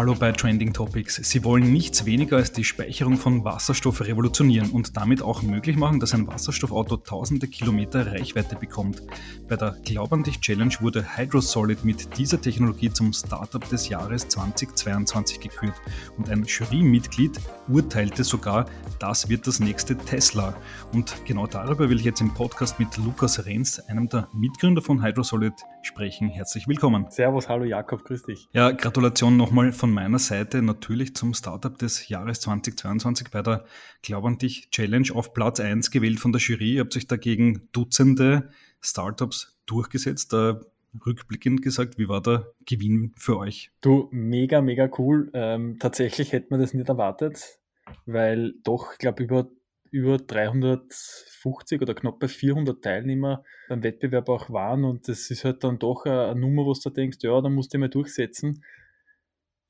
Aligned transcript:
Hallo 0.00 0.14
bei 0.14 0.32
Trending 0.32 0.72
Topics. 0.72 1.16
Sie 1.16 1.44
wollen 1.44 1.74
nichts 1.74 2.06
weniger 2.06 2.38
als 2.38 2.52
die 2.52 2.64
Speicherung 2.64 3.18
von 3.18 3.44
Wasserstoff 3.44 4.00
revolutionieren 4.00 4.70
und 4.70 4.96
damit 4.96 5.20
auch 5.20 5.42
möglich 5.42 5.76
machen, 5.76 6.00
dass 6.00 6.14
ein 6.14 6.26
Wasserstoffauto 6.26 6.96
tausende 6.96 7.46
Kilometer 7.46 8.06
Reichweite 8.06 8.56
bekommt. 8.56 9.02
Bei 9.46 9.56
der 9.56 9.76
Glaub 9.84 10.10
an 10.14 10.22
dich 10.22 10.40
Challenge 10.40 10.74
wurde 10.80 11.18
Hydrosolid 11.18 11.84
mit 11.84 12.16
dieser 12.16 12.40
Technologie 12.40 12.90
zum 12.90 13.12
Startup 13.12 13.68
des 13.68 13.90
Jahres 13.90 14.26
2022 14.28 15.38
gekürt 15.38 15.74
und 16.16 16.30
ein 16.30 16.44
Jurymitglied 16.44 17.38
urteilte 17.68 18.24
sogar, 18.24 18.64
das 19.00 19.28
wird 19.28 19.46
das 19.46 19.60
nächste 19.60 19.98
Tesla. 19.98 20.56
Und 20.94 21.14
genau 21.26 21.46
darüber 21.46 21.90
will 21.90 21.98
ich 21.98 22.06
jetzt 22.06 22.22
im 22.22 22.32
Podcast 22.32 22.78
mit 22.78 22.96
Lukas 22.96 23.44
Renz, 23.44 23.78
einem 23.80 24.08
der 24.08 24.28
Mitgründer 24.32 24.80
von 24.80 25.04
Hydrosolid, 25.04 25.52
sprechen. 25.82 26.28
Herzlich 26.28 26.68
willkommen. 26.68 27.06
Servus, 27.10 27.48
hallo 27.48 27.64
Jakob, 27.64 28.04
grüß 28.04 28.22
dich. 28.22 28.48
Ja, 28.52 28.70
Gratulation 28.70 29.36
nochmal 29.36 29.72
von 29.72 29.89
meiner 29.92 30.18
Seite 30.18 30.62
natürlich 30.62 31.14
zum 31.14 31.34
Startup 31.34 31.76
des 31.76 32.08
Jahres 32.08 32.40
2022 32.40 33.30
bei 33.30 33.42
der 33.42 33.64
Glaub 34.02 34.24
an 34.24 34.38
dich 34.38 34.70
Challenge 34.70 35.08
auf 35.14 35.32
Platz 35.32 35.60
1 35.60 35.90
gewählt 35.90 36.20
von 36.20 36.32
der 36.32 36.40
Jury. 36.40 36.74
Ihr 36.74 36.80
habt 36.80 36.92
sich 36.92 37.06
dagegen 37.06 37.68
Dutzende 37.72 38.50
Startups 38.80 39.58
durchgesetzt. 39.66 40.32
Da 40.32 40.60
rückblickend 41.06 41.62
gesagt, 41.62 41.98
wie 41.98 42.08
war 42.08 42.22
der 42.22 42.52
Gewinn 42.66 43.12
für 43.16 43.38
euch? 43.38 43.70
Du, 43.80 44.08
mega, 44.10 44.60
mega 44.60 44.90
cool. 44.98 45.30
Ähm, 45.34 45.78
tatsächlich 45.78 46.32
hätte 46.32 46.48
man 46.50 46.60
das 46.60 46.74
nicht 46.74 46.88
erwartet, 46.88 47.60
weil 48.06 48.54
doch, 48.64 48.92
ich 48.92 48.98
glaube, 48.98 49.22
über 49.22 49.48
über 49.90 50.18
350 50.18 51.82
oder 51.82 51.94
knapp 51.94 52.20
bei 52.20 52.28
400 52.28 52.82
Teilnehmer 52.82 53.44
beim 53.68 53.82
Wettbewerb 53.82 54.28
auch 54.28 54.50
waren 54.50 54.84
und 54.84 55.08
das 55.08 55.30
ist 55.30 55.44
halt 55.44 55.64
dann 55.64 55.78
doch 55.78 56.04
eine, 56.04 56.26
eine 56.26 56.40
Nummer, 56.40 56.64
wo 56.64 56.72
du 56.72 56.90
denkst, 56.90 57.18
ja, 57.22 57.40
da 57.40 57.48
musst 57.48 57.74
du 57.74 57.78
mal 57.78 57.88
durchsetzen. 57.88 58.62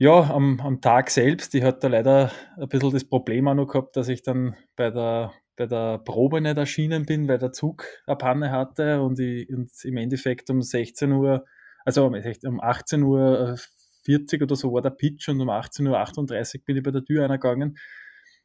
Ja, 0.03 0.31
am, 0.31 0.59
am 0.61 0.81
Tag 0.81 1.11
selbst, 1.11 1.55
ich 1.55 1.63
hatte 1.63 1.89
leider 1.89 2.33
ein 2.57 2.69
bisschen 2.71 2.91
das 2.91 3.05
Problem 3.05 3.47
auch 3.49 3.55
noch 3.55 3.67
gehabt, 3.67 3.97
dass 3.97 4.09
ich 4.09 4.23
dann 4.23 4.57
bei 4.75 4.91
der, 4.91 5.35
bei 5.57 5.67
der 5.67 5.99
Probe 5.99 6.41
nicht 6.41 6.57
erschienen 6.57 7.05
bin, 7.05 7.29
weil 7.29 7.37
der 7.37 7.53
Zug 7.53 7.85
eine 8.07 8.17
Panne 8.17 8.51
hatte 8.51 9.03
und, 9.03 9.21
ich, 9.21 9.47
und 9.51 9.71
im 9.85 9.99
Endeffekt 9.99 10.49
um 10.49 10.63
16 10.63 11.13
Uhr, 11.13 11.45
also 11.85 12.07
um 12.07 12.61
18 12.63 13.03
Uhr 13.03 13.59
40 14.07 14.41
oder 14.41 14.57
so 14.57 14.73
war 14.73 14.81
der 14.81 14.89
Pitch 14.89 15.29
und 15.29 15.39
um 15.39 15.51
18.38 15.51 16.61
Uhr 16.61 16.65
bin 16.65 16.79
ich 16.79 16.83
bei 16.83 16.93
der 16.93 17.05
Tür 17.05 17.25
eingegangen. 17.27 17.77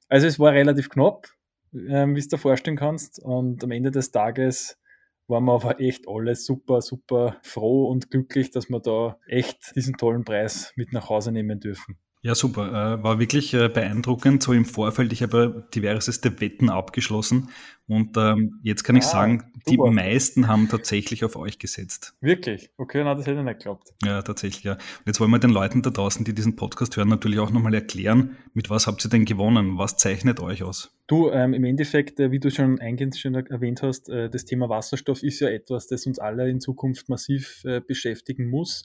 Also 0.09 0.27
es 0.27 0.37
war 0.37 0.51
relativ 0.51 0.89
knapp, 0.89 1.29
ähm, 1.73 2.17
wie 2.17 2.21
du 2.21 2.27
dir 2.27 2.37
vorstellen 2.37 2.75
kannst. 2.75 3.23
Und 3.23 3.63
am 3.63 3.71
Ende 3.71 3.91
des 3.91 4.11
Tages 4.11 4.77
waren 5.27 5.45
wir 5.45 5.53
aber 5.53 5.79
echt 5.79 6.07
alle 6.07 6.35
super, 6.35 6.81
super 6.81 7.37
froh 7.41 7.87
und 7.87 8.11
glücklich, 8.11 8.51
dass 8.51 8.69
wir 8.69 8.79
da 8.79 9.17
echt 9.27 9.75
diesen 9.75 9.97
tollen 9.97 10.23
Preis 10.23 10.73
mit 10.75 10.93
nach 10.93 11.09
Hause 11.09 11.31
nehmen 11.31 11.59
dürfen. 11.59 11.97
Ja, 12.21 12.33
super. 12.33 12.69
Äh, 12.69 13.03
war 13.03 13.19
wirklich 13.19 13.53
äh, 13.53 13.69
beeindruckend. 13.69 14.41
So 14.41 14.51
im 14.51 14.65
Vorfeld, 14.65 15.13
ich 15.13 15.21
habe 15.21 15.67
diverseste 15.75 16.41
Wetten 16.41 16.71
abgeschlossen 16.71 17.49
und 17.87 18.17
ähm, 18.17 18.59
jetzt 18.63 18.83
kann 18.83 18.95
ich 18.95 19.03
ah, 19.05 19.09
sagen, 19.09 19.51
super. 19.65 19.89
die 19.89 19.95
meisten 19.95 20.47
haben 20.47 20.67
tatsächlich 20.69 21.23
auf 21.23 21.35
euch 21.35 21.59
gesetzt. 21.59 22.15
Wirklich? 22.19 22.71
Okay, 22.77 23.03
na, 23.03 23.13
das 23.13 23.27
hätte 23.27 23.39
ich 23.39 23.45
nicht 23.45 23.59
geglaubt. 23.59 23.93
Ja, 24.03 24.21
tatsächlich, 24.23 24.63
ja. 24.63 24.73
Und 24.73 25.07
jetzt 25.07 25.19
wollen 25.19 25.29
wir 25.31 25.39
den 25.39 25.51
Leuten 25.51 25.81
da 25.81 25.91
draußen, 25.91 26.25
die 26.25 26.33
diesen 26.33 26.55
Podcast 26.55 26.97
hören, 26.97 27.09
natürlich 27.09 27.39
auch 27.39 27.51
nochmal 27.51 27.73
erklären, 27.75 28.37
mit 28.53 28.69
was 28.69 28.87
habt 28.87 29.05
ihr 29.05 29.09
denn 29.09 29.25
gewonnen? 29.25 29.77
Was 29.77 29.97
zeichnet 29.97 30.39
euch 30.39 30.63
aus? 30.63 30.97
Du, 31.07 31.29
ähm, 31.29 31.53
im 31.53 31.63
Endeffekt, 31.63 32.19
äh, 32.19 32.31
wie 32.31 32.39
du 32.39 32.49
schon 32.49 32.79
eingehend 32.79 33.17
schon 33.17 33.35
erwähnt 33.35 33.83
hast, 33.83 34.09
äh, 34.09 34.29
das 34.29 34.45
Thema 34.45 34.69
Wasserstoff 34.69 35.21
ist 35.21 35.39
ja 35.39 35.49
etwas, 35.49 35.87
das 35.87 36.05
uns 36.07 36.17
alle 36.17 36.49
in 36.49 36.59
Zukunft 36.59 37.09
massiv 37.09 37.63
äh, 37.65 37.81
beschäftigen 37.81 38.49
muss 38.49 38.83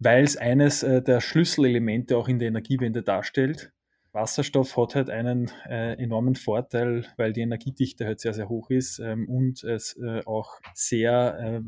weil 0.00 0.24
es 0.24 0.36
eines 0.36 0.82
äh, 0.82 1.02
der 1.02 1.20
Schlüsselelemente 1.20 2.16
auch 2.16 2.26
in 2.26 2.38
der 2.38 2.48
Energiewende 2.48 3.02
darstellt. 3.02 3.70
Wasserstoff 4.12 4.76
hat 4.76 4.94
halt 4.94 5.10
einen 5.10 5.50
äh, 5.68 5.94
enormen 5.94 6.34
Vorteil, 6.34 7.06
weil 7.16 7.32
die 7.32 7.42
Energiedichte 7.42 8.06
halt 8.06 8.20
sehr, 8.20 8.34
sehr 8.34 8.48
hoch 8.48 8.70
ist 8.70 8.98
ähm, 8.98 9.28
und 9.28 9.62
es 9.62 9.96
äh, 9.96 10.22
auch 10.26 10.60
sehr, 10.74 11.38
äh, 11.38 11.60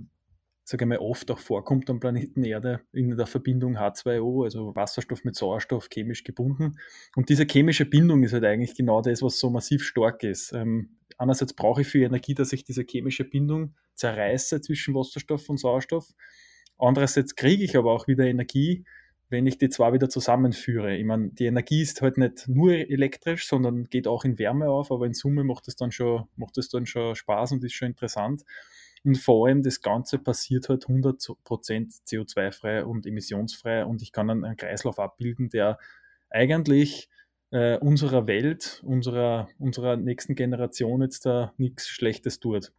sage 0.65 0.85
ich 0.85 0.89
mal, 0.89 0.99
oft 0.99 1.31
auch 1.31 1.39
vorkommt 1.39 1.89
am 1.89 2.01
Planeten 2.01 2.43
Erde 2.43 2.81
in 2.93 3.17
der 3.17 3.27
Verbindung 3.27 3.77
H2O, 3.77 4.45
also 4.45 4.75
Wasserstoff 4.75 5.25
mit 5.25 5.37
Sauerstoff 5.37 5.89
chemisch 5.89 6.25
gebunden. 6.25 6.79
Und 7.15 7.29
diese 7.29 7.45
chemische 7.45 7.85
Bindung 7.85 8.25
ist 8.25 8.33
halt 8.33 8.45
eigentlich 8.45 8.75
genau 8.75 9.03
das, 9.03 9.23
was 9.23 9.39
so 9.39 9.49
massiv 9.51 9.85
stark 9.85 10.25
ist. 10.25 10.53
Ähm, 10.53 10.97
einerseits 11.19 11.55
brauche 11.55 11.83
ich 11.83 11.89
viel 11.89 12.03
Energie, 12.03 12.35
dass 12.35 12.53
ich 12.53 12.65
diese 12.65 12.83
chemische 12.83 13.25
Bindung 13.25 13.75
zerreiße 13.95 14.61
zwischen 14.63 14.95
Wasserstoff 14.95 15.49
und 15.49 15.59
Sauerstoff. 15.59 16.09
Andererseits 16.77 17.37
kriege 17.37 17.63
ich 17.63 17.77
aber 17.77 17.93
auch 17.93 18.09
wieder 18.09 18.25
Energie, 18.25 18.85
wenn 19.33 19.47
ich 19.47 19.59
die 19.59 19.71
zwei 19.71 19.93
wieder 19.95 20.11
zusammenführe. 20.11 20.95
Ich 20.95 21.05
meine, 21.05 21.31
die 21.31 21.47
Energie 21.47 21.81
ist 21.81 22.03
halt 22.03 22.19
nicht 22.19 22.47
nur 22.49 22.73
elektrisch, 22.73 23.49
sondern 23.49 23.87
geht 23.87 24.07
auch 24.07 24.25
in 24.25 24.39
Wärme 24.39 24.69
auf, 24.69 24.93
aber 24.93 25.07
in 25.07 25.15
Summe 25.15 25.43
macht 25.43 25.67
es 25.69 25.75
dann 25.75 25.91
schon, 25.91 26.29
macht 26.37 26.59
es 26.59 26.69
dann 26.69 26.85
schon 26.87 27.17
Spaß 27.17 27.53
und 27.53 27.65
ist 27.65 27.73
schon 27.73 27.89
interessant. 27.89 28.43
Und 29.05 29.17
vor 29.17 29.49
allem 29.49 29.63
das 29.63 29.81
Ganze 29.81 30.19
passiert 30.19 30.69
halt 30.69 30.85
100% 30.85 31.39
CO2-frei 32.07 32.85
und 32.85 33.07
emissionsfrei 33.07 33.85
und 33.85 34.03
ich 34.03 34.13
kann 34.13 34.31
einen, 34.31 34.45
einen 34.45 34.57
Kreislauf 34.57 34.99
abbilden, 35.01 35.49
der 35.49 35.79
eigentlich 36.31 37.09
äh, 37.51 37.79
unserer 37.79 38.27
Welt, 38.27 38.83
unserer, 38.85 39.49
unserer 39.59 39.97
nächsten 39.97 40.35
Generation 40.35 41.03
jetzt 41.03 41.27
da 41.27 41.53
nichts 41.57 41.89
Schlechtes 41.89 42.39
tut, 42.39 42.73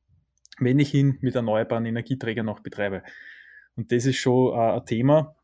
wenn 0.59 0.79
ich 0.79 0.93
ihn 0.93 1.17
mit 1.21 1.35
erneuerbaren 1.35 1.85
Energieträgern 1.85 2.45
noch 2.45 2.59
betreibe. 2.59 3.03
Und 3.75 3.91
das 3.91 4.05
ist 4.05 4.17
schon 4.17 4.53
äh, 4.53 4.77
ein 4.77 4.85
Thema, 4.85 5.35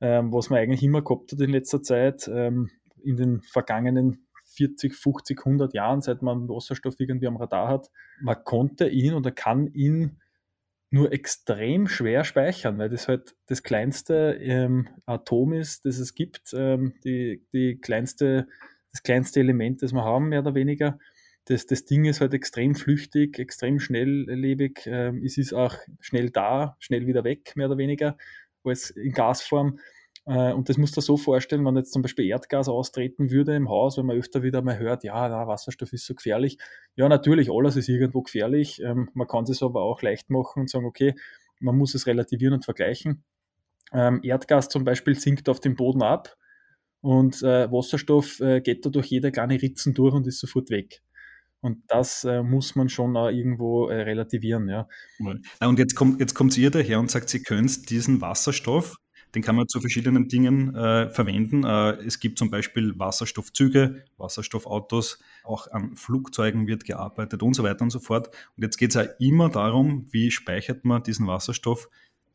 ähm, 0.00 0.32
was 0.32 0.50
man 0.50 0.60
eigentlich 0.60 0.82
immer 0.82 1.02
gehabt 1.02 1.32
hat 1.32 1.40
in 1.40 1.50
letzter 1.50 1.82
Zeit, 1.82 2.28
ähm, 2.32 2.70
in 3.02 3.16
den 3.16 3.42
vergangenen 3.42 4.26
40, 4.56 4.94
50, 4.94 5.38
100 5.38 5.74
Jahren, 5.74 6.00
seit 6.00 6.22
man 6.22 6.48
Wasserstoff 6.48 6.94
irgendwie 6.98 7.26
am 7.26 7.36
Radar 7.36 7.68
hat. 7.68 7.90
Man 8.20 8.42
konnte 8.44 8.88
ihn 8.88 9.14
oder 9.14 9.30
kann 9.30 9.68
ihn 9.68 10.20
nur 10.90 11.12
extrem 11.12 11.86
schwer 11.86 12.24
speichern, 12.24 12.78
weil 12.78 12.88
das 12.88 13.08
halt 13.08 13.36
das 13.46 13.62
kleinste 13.62 14.38
ähm, 14.40 14.88
Atom 15.04 15.52
ist, 15.52 15.84
das 15.84 15.98
es 15.98 16.14
gibt, 16.14 16.54
ähm, 16.54 16.94
die, 17.04 17.44
die 17.52 17.78
kleinste, 17.78 18.48
das 18.90 19.02
kleinste 19.02 19.40
Element, 19.40 19.82
das 19.82 19.92
wir 19.92 20.02
haben, 20.02 20.30
mehr 20.30 20.40
oder 20.40 20.54
weniger 20.54 20.98
das, 21.48 21.66
das 21.66 21.84
Ding 21.86 22.04
ist 22.04 22.20
halt 22.20 22.34
extrem 22.34 22.74
flüchtig, 22.74 23.38
extrem 23.38 23.80
schnelllebig. 23.80 24.82
Ähm, 24.86 25.22
es 25.24 25.38
ist 25.38 25.54
auch 25.54 25.74
schnell 25.98 26.30
da, 26.30 26.76
schnell 26.78 27.06
wieder 27.06 27.24
weg, 27.24 27.52
mehr 27.56 27.68
oder 27.68 27.78
weniger, 27.78 28.18
als 28.64 28.90
in 28.90 29.12
Gasform. 29.12 29.78
Äh, 30.26 30.52
und 30.52 30.68
das 30.68 30.76
musst 30.76 30.96
du 30.96 31.00
so 31.00 31.16
vorstellen, 31.16 31.64
wenn 31.64 31.76
jetzt 31.76 31.92
zum 31.92 32.02
Beispiel 32.02 32.26
Erdgas 32.26 32.68
austreten 32.68 33.30
würde 33.30 33.56
im 33.56 33.68
Haus, 33.68 33.96
wenn 33.96 34.06
man 34.06 34.16
öfter 34.16 34.42
wieder 34.42 34.62
mal 34.62 34.78
hört, 34.78 35.04
ja, 35.04 35.28
na, 35.28 35.46
Wasserstoff 35.46 35.92
ist 35.92 36.06
so 36.06 36.14
gefährlich. 36.14 36.58
Ja, 36.96 37.08
natürlich, 37.08 37.50
alles 37.50 37.76
ist 37.76 37.88
irgendwo 37.88 38.22
gefährlich. 38.22 38.80
Ähm, 38.82 39.10
man 39.14 39.26
kann 39.26 39.44
es 39.44 39.62
aber 39.62 39.82
auch 39.82 40.02
leicht 40.02 40.30
machen 40.30 40.60
und 40.60 40.70
sagen, 40.70 40.86
okay, 40.86 41.14
man 41.60 41.76
muss 41.76 41.94
es 41.94 42.06
relativieren 42.06 42.54
und 42.54 42.64
vergleichen. 42.64 43.24
Ähm, 43.92 44.20
Erdgas 44.22 44.68
zum 44.68 44.84
Beispiel 44.84 45.18
sinkt 45.18 45.48
auf 45.48 45.60
dem 45.60 45.74
Boden 45.74 46.02
ab 46.02 46.36
und 47.00 47.42
äh, 47.42 47.70
Wasserstoff 47.72 48.40
äh, 48.40 48.60
geht 48.60 48.84
da 48.84 48.90
durch 48.90 49.06
jede 49.06 49.32
kleine 49.32 49.60
Ritzen 49.60 49.94
durch 49.94 50.14
und 50.14 50.26
ist 50.26 50.40
sofort 50.40 50.70
weg. 50.70 51.00
Und 51.60 51.82
das 51.88 52.24
äh, 52.24 52.42
muss 52.42 52.76
man 52.76 52.88
schon 52.88 53.16
auch 53.16 53.28
irgendwo 53.28 53.88
äh, 53.88 54.02
relativieren. 54.02 54.68
Ja. 54.68 54.88
Und 55.60 55.78
jetzt 55.78 55.94
kommt, 55.96 56.20
jetzt 56.20 56.34
kommt 56.34 56.56
ihr 56.56 56.70
daher 56.70 57.00
und 57.00 57.10
sagt, 57.10 57.28
Sie 57.28 57.42
können 57.42 57.70
diesen 57.88 58.20
Wasserstoff, 58.20 58.96
den 59.34 59.42
kann 59.42 59.56
man 59.56 59.68
zu 59.68 59.80
verschiedenen 59.80 60.28
Dingen 60.28 60.74
äh, 60.74 61.10
verwenden. 61.10 61.64
Äh, 61.64 61.92
es 62.04 62.20
gibt 62.20 62.38
zum 62.38 62.50
Beispiel 62.50 62.98
Wasserstoffzüge, 62.98 64.04
Wasserstoffautos, 64.16 65.18
auch 65.44 65.70
an 65.70 65.96
Flugzeugen 65.96 66.66
wird 66.66 66.84
gearbeitet 66.84 67.42
und 67.42 67.54
so 67.54 67.64
weiter 67.64 67.82
und 67.82 67.90
so 67.90 67.98
fort. 67.98 68.28
Und 68.56 68.62
jetzt 68.62 68.78
geht 68.78 68.90
es 68.90 68.94
ja 68.94 69.02
immer 69.18 69.48
darum, 69.48 70.06
wie 70.10 70.30
speichert 70.30 70.84
man 70.84 71.02
diesen 71.02 71.26
Wasserstoff 71.26 71.88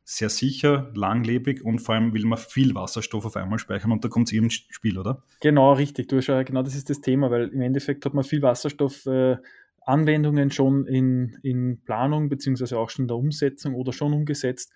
sehr 0.04 0.30
sicher, 0.30 0.92
langlebig 0.96 1.64
und 1.64 1.80
vor 1.80 1.96
allem 1.96 2.14
will 2.14 2.26
man 2.26 2.38
viel 2.38 2.76
Wasserstoff 2.76 3.26
auf 3.26 3.36
einmal 3.38 3.60
speichern 3.60 3.92
und 3.92 4.04
da 4.04 4.10
kommt 4.10 4.28
es 4.28 4.34
eben 4.34 4.46
ins 4.46 4.56
Spiel, 4.56 4.98
oder? 4.98 5.24
Genau, 5.40 5.74
richtig. 5.74 6.10
Du 6.10 6.18
hast 6.18 6.28
ja, 6.28 6.44
genau 6.44 6.62
das 6.62 6.76
ist 6.76 6.90
das 6.90 7.02
Thema, 7.02 7.32
weil 7.32 7.48
im 7.50 7.62
Endeffekt 7.62 8.06
hat 8.06 8.14
man 8.14 8.24
viel 8.24 8.42
Wasserstoff. 8.42 9.06
Äh, 9.06 9.38
Anwendungen 9.86 10.52
schon 10.52 10.86
in, 10.86 11.38
in 11.44 11.82
Planung 11.84 12.30
beziehungsweise 12.30 12.78
auch 12.78 12.90
schon 12.90 13.04
in 13.04 13.08
der 13.08 13.18
Umsetzung 13.18 13.76
oder 13.76 13.94
schon 13.94 14.14
umgesetzt. 14.14 14.72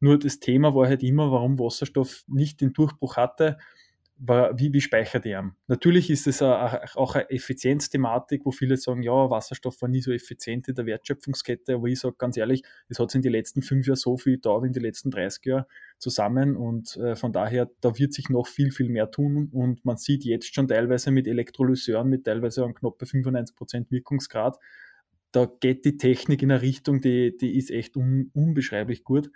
Nur 0.00 0.18
das 0.18 0.40
Thema 0.40 0.74
war 0.74 0.88
halt 0.88 1.02
immer, 1.02 1.30
warum 1.30 1.58
Wasserstoff 1.58 2.24
nicht 2.26 2.60
den 2.60 2.72
Durchbruch 2.72 3.16
hatte, 3.16 3.58
wie, 4.24 4.72
wie 4.72 4.80
speichert 4.80 5.26
er? 5.26 5.52
Natürlich 5.66 6.08
ist 6.08 6.26
es 6.26 6.42
auch 6.42 7.14
eine 7.14 7.28
Effizienzthematik, 7.30 8.44
wo 8.44 8.52
viele 8.52 8.76
sagen, 8.76 9.02
ja, 9.02 9.30
Wasserstoff 9.30 9.82
war 9.82 9.88
nie 9.88 10.00
so 10.00 10.12
effizient 10.12 10.68
in 10.68 10.76
der 10.76 10.86
Wertschöpfungskette, 10.86 11.74
aber 11.74 11.88
ich 11.88 11.98
sage 11.98 12.14
ganz 12.18 12.36
ehrlich, 12.36 12.62
es 12.88 12.98
hat 13.00 13.14
in 13.14 13.22
den 13.22 13.32
letzten 13.32 13.62
fünf 13.62 13.86
Jahren 13.86 13.96
so 13.96 14.16
viel 14.16 14.38
da 14.38 14.62
wie 14.62 14.68
in 14.68 14.72
den 14.72 14.82
letzten 14.82 15.10
30 15.10 15.44
Jahren 15.46 15.64
zusammen 15.98 16.56
und 16.56 16.96
äh, 16.98 17.16
von 17.16 17.32
daher, 17.32 17.68
da 17.80 17.98
wird 17.98 18.12
sich 18.12 18.28
noch 18.28 18.46
viel, 18.46 18.70
viel 18.70 18.88
mehr 18.88 19.10
tun 19.10 19.48
und 19.52 19.84
man 19.84 19.96
sieht 19.96 20.24
jetzt 20.24 20.54
schon 20.54 20.68
teilweise 20.68 21.10
mit 21.10 21.26
Elektrolyseuren 21.26 22.08
mit 22.08 22.24
teilweise 22.24 22.64
einem 22.64 22.74
knappe 22.74 23.06
95% 23.06 23.90
Wirkungsgrad, 23.90 24.56
da 25.32 25.46
geht 25.46 25.84
die 25.84 25.96
Technik 25.96 26.42
in 26.42 26.52
eine 26.52 26.62
Richtung, 26.62 27.00
die, 27.00 27.36
die 27.36 27.56
ist 27.56 27.70
echt 27.70 27.96
un, 27.96 28.30
unbeschreiblich 28.34 29.02
gut. 29.02 29.30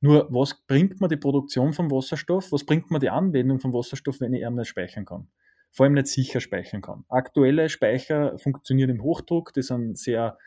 Nur 0.00 0.28
was 0.30 0.54
bringt 0.66 1.00
mir 1.00 1.08
die 1.08 1.16
Produktion 1.16 1.72
von 1.72 1.90
Wasserstoff? 1.90 2.52
Was 2.52 2.64
bringt 2.64 2.90
mir 2.90 3.00
die 3.00 3.10
Anwendung 3.10 3.58
von 3.58 3.72
Wasserstoff, 3.72 4.20
wenn 4.20 4.32
ich 4.32 4.42
ihn 4.42 4.54
nicht 4.54 4.68
speichern 4.68 5.04
kann? 5.04 5.28
Vor 5.70 5.84
allem 5.84 5.94
nicht 5.94 6.06
sicher 6.06 6.40
speichern 6.40 6.82
kann. 6.82 7.04
Aktuelle 7.08 7.68
Speicher 7.68 8.38
funktionieren 8.38 8.90
im 8.90 9.02
Hochdruck, 9.02 9.52
die 9.52 9.62
sind 9.62 9.98
sehr 9.98 10.38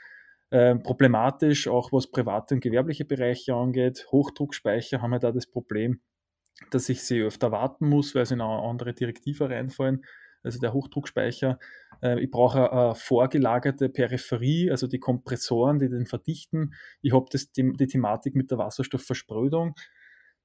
äh, 0.49 0.75
problematisch, 0.75 1.67
auch 1.67 1.91
was 1.91 2.11
private 2.11 2.55
und 2.55 2.61
gewerbliche 2.61 3.05
Bereiche 3.05 3.53
angeht. 3.53 4.07
Hochdruckspeicher 4.11 5.01
haben 5.01 5.13
ja 5.13 5.19
da 5.19 5.31
das 5.31 5.47
Problem, 5.47 6.01
dass 6.71 6.89
ich 6.89 7.03
sie 7.03 7.21
öfter 7.21 7.51
warten 7.51 7.87
muss, 7.87 8.15
weil 8.15 8.25
sie 8.25 8.35
in 8.35 8.41
eine 8.41 8.63
andere 8.63 8.93
Direktive 8.93 9.49
reinfallen. 9.49 10.05
Also 10.43 10.59
der 10.59 10.73
Hochdruckspeicher. 10.73 11.59
Äh, 12.01 12.19
ich 12.21 12.31
brauche 12.31 12.71
eine 12.71 12.95
vorgelagerte 12.95 13.89
Peripherie, 13.89 14.71
also 14.71 14.87
die 14.87 14.99
Kompressoren, 14.99 15.79
die 15.79 15.89
den 15.89 16.05
verdichten. 16.05 16.73
Ich 17.01 17.13
habe 17.13 17.25
die, 17.55 17.87
Thematik 17.87 18.35
mit 18.35 18.51
der 18.51 18.57
Wasserstoffversprödung 18.57 19.75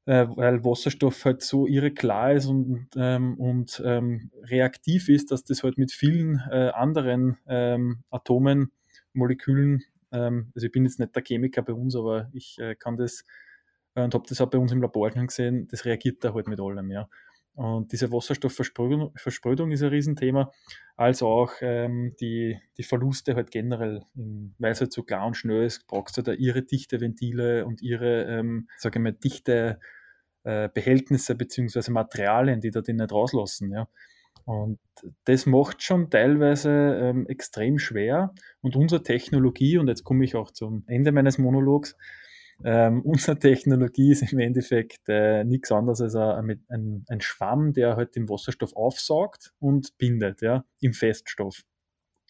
äh, 0.07 0.27
weil 0.37 0.65
Wasserstoff 0.65 1.25
halt 1.25 1.43
so 1.43 1.67
irre 1.67 1.91
klar 1.91 2.33
ist 2.33 2.47
und, 2.47 2.89
ähm, 2.97 3.39
und 3.39 3.83
ähm, 3.85 4.31
reaktiv 4.45 5.09
ist, 5.09 5.33
dass 5.33 5.45
das 5.45 5.63
halt 5.65 5.79
mit 5.79 5.93
vielen 5.93 6.41
äh, 6.51 6.71
anderen 6.71 7.39
ähm, 7.47 8.05
Atomen, 8.11 8.71
Molekülen, 9.13 9.83
also 10.11 10.67
ich 10.67 10.73
bin 10.73 10.85
jetzt 10.85 10.99
nicht 10.99 11.15
der 11.15 11.23
Chemiker 11.27 11.63
bei 11.63 11.75
uns, 11.75 11.95
aber 11.97 12.31
ich 12.33 12.59
kann 12.79 12.97
das 12.97 13.25
und 13.95 14.15
habe 14.15 14.25
das 14.27 14.41
auch 14.41 14.49
bei 14.49 14.57
uns 14.57 14.73
im 14.73 14.81
Labor 14.81 15.11
gesehen, 15.11 15.67
das 15.69 15.85
reagiert 15.85 16.23
da 16.25 16.33
halt 16.33 16.47
mit 16.47 16.61
allem, 16.61 16.91
ja. 16.91 17.09
Und 17.57 17.91
diese 17.91 18.13
Wasserstoffversprödung 18.13 19.13
Versprödung 19.17 19.73
ist 19.73 19.83
ein 19.83 19.89
Riesenthema, 19.89 20.53
als 20.95 21.23
auch 21.23 21.53
ähm, 21.63 22.15
die, 22.21 22.59
die 22.77 22.83
Verluste 22.83 23.35
halt 23.35 23.51
generell, 23.51 24.03
weil 24.59 24.73
es 24.73 24.81
halt 24.81 24.93
so 24.93 25.03
klar 25.03 25.27
und 25.27 25.39
schnell 25.39 25.65
ist, 25.65 25.87
brauchst 25.87 26.19
du 26.19 26.23
da 26.23 26.33
ihre 26.33 26.63
dichte 26.63 27.01
Ventile 27.01 27.65
und 27.65 27.81
ihre, 27.81 28.25
ähm, 28.25 28.69
sage 28.77 28.99
ich 28.99 29.03
mal, 29.03 29.13
dichte 29.13 29.81
äh, 30.45 30.69
Behältnisse 30.69 31.35
beziehungsweise 31.35 31.91
Materialien, 31.93 32.61
die 32.61 32.71
da 32.71 32.83
die 32.83 32.93
nicht 32.93 33.11
rauslassen. 33.11 33.73
Ja. 33.73 33.89
Und 34.45 34.79
das 35.25 35.47
macht 35.47 35.83
schon 35.83 36.11
teilweise 36.11 36.71
ähm, 36.71 37.27
extrem 37.27 37.79
schwer. 37.79 38.35
Und 38.61 38.77
unsere 38.77 39.03
Technologie, 39.03 39.79
und 39.79 39.89
jetzt 39.89 40.05
komme 40.05 40.25
ich 40.25 40.37
auch 40.37 40.51
zum 40.51 40.85
Ende 40.89 41.11
meines 41.11 41.39
Monologs, 41.39 41.97
ähm, 42.65 43.03
unsere 43.05 43.39
Technologie 43.39 44.13
ist 44.13 44.33
im 44.33 44.39
Endeffekt 44.39 45.09
äh, 45.09 45.45
nichts 45.45 45.73
anderes 45.73 46.01
als 46.01 46.15
ein, 46.17 46.65
ein, 46.69 47.05
ein, 47.09 47.21
Schwamm, 47.21 47.73
der 47.73 47.97
halt 47.97 48.17
den 48.17 48.29
Wasserstoff 48.29 48.75
aufsaugt 48.75 49.53
und 49.59 49.97
bindet 49.99 50.43
ja, 50.43 50.65
im 50.81 50.93
Feststoff. 50.93 51.63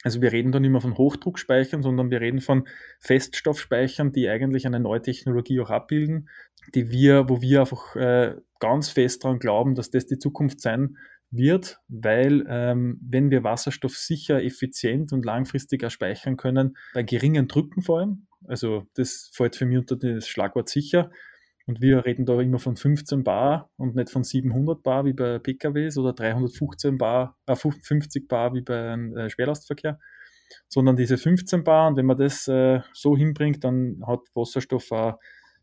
Also 0.03 0.21
wir 0.21 0.31
reden 0.31 0.53
da 0.53 0.61
nicht 0.61 0.71
mehr 0.71 0.81
von 0.81 0.97
Hochdruckspeichern, 0.97 1.83
sondern 1.83 2.11
wir 2.11 2.21
reden 2.21 2.41
von 2.41 2.69
Feststoffspeichern, 3.01 4.13
die 4.13 4.29
eigentlich 4.29 4.67
eine 4.67 4.79
neue 4.79 5.03
Technologie 5.03 5.61
auch 5.61 5.71
abbilden, 5.71 6.29
die 6.75 6.91
wir, 6.91 7.29
wo 7.29 7.41
wir 7.41 7.61
einfach 7.61 7.97
äh, 7.97 8.37
ganz 8.61 8.91
fest 8.91 9.25
daran 9.25 9.39
glauben, 9.39 9.75
dass 9.75 9.91
das 9.91 10.07
die 10.07 10.19
Zukunft 10.19 10.61
sein 10.61 10.97
wird, 11.31 11.81
weil 11.89 12.45
ähm, 12.49 13.01
wenn 13.03 13.31
wir 13.31 13.43
Wasserstoff 13.43 13.97
sicher, 13.97 14.43
effizient 14.43 15.13
und 15.13 15.25
langfristiger 15.25 15.91
speichern 15.91 16.37
können, 16.37 16.77
bei 16.95 17.03
geringen 17.03 17.49
Drücken 17.49 17.83
vor 17.83 18.01
allem, 18.01 18.27
also 18.49 18.87
das 18.95 19.31
fällt 19.33 19.57
für 19.57 19.67
mich 19.67 19.79
unter 19.79 19.97
das 19.97 20.29
Schlagwort 20.29 20.69
sicher, 20.69 21.11
und 21.67 21.81
wir 21.81 22.05
reden 22.05 22.27
da 22.27 22.41
immer 22.41 22.61
von 22.61 22.77
15 22.77 23.25
Bar 23.25 23.71
und 23.77 23.97
nicht 23.97 24.11
von 24.11 24.23
700 24.23 24.85
Bar 24.85 25.05
wie 25.05 25.13
bei 25.13 25.41
PKWs 25.41 25.99
oder 25.99 26.13
315 26.13 26.97
Bar, 26.97 27.37
äh, 27.47 27.57
50 27.57 28.29
Bar 28.29 28.55
wie 28.55 28.61
beim 28.61 29.17
äh, 29.17 29.29
Schwerlastverkehr, 29.29 29.99
sondern 30.69 30.95
diese 30.95 31.19
15 31.19 31.65
Bar. 31.65 31.89
Und 31.89 31.97
wenn 31.97 32.07
man 32.07 32.19
das 32.19 32.47
äh, 32.47 32.81
so 32.93 33.17
hinbringt, 33.17 33.65
dann 33.65 34.01
hat 34.07 34.21
Wasserstoff 34.35 34.93
auch 34.93 35.19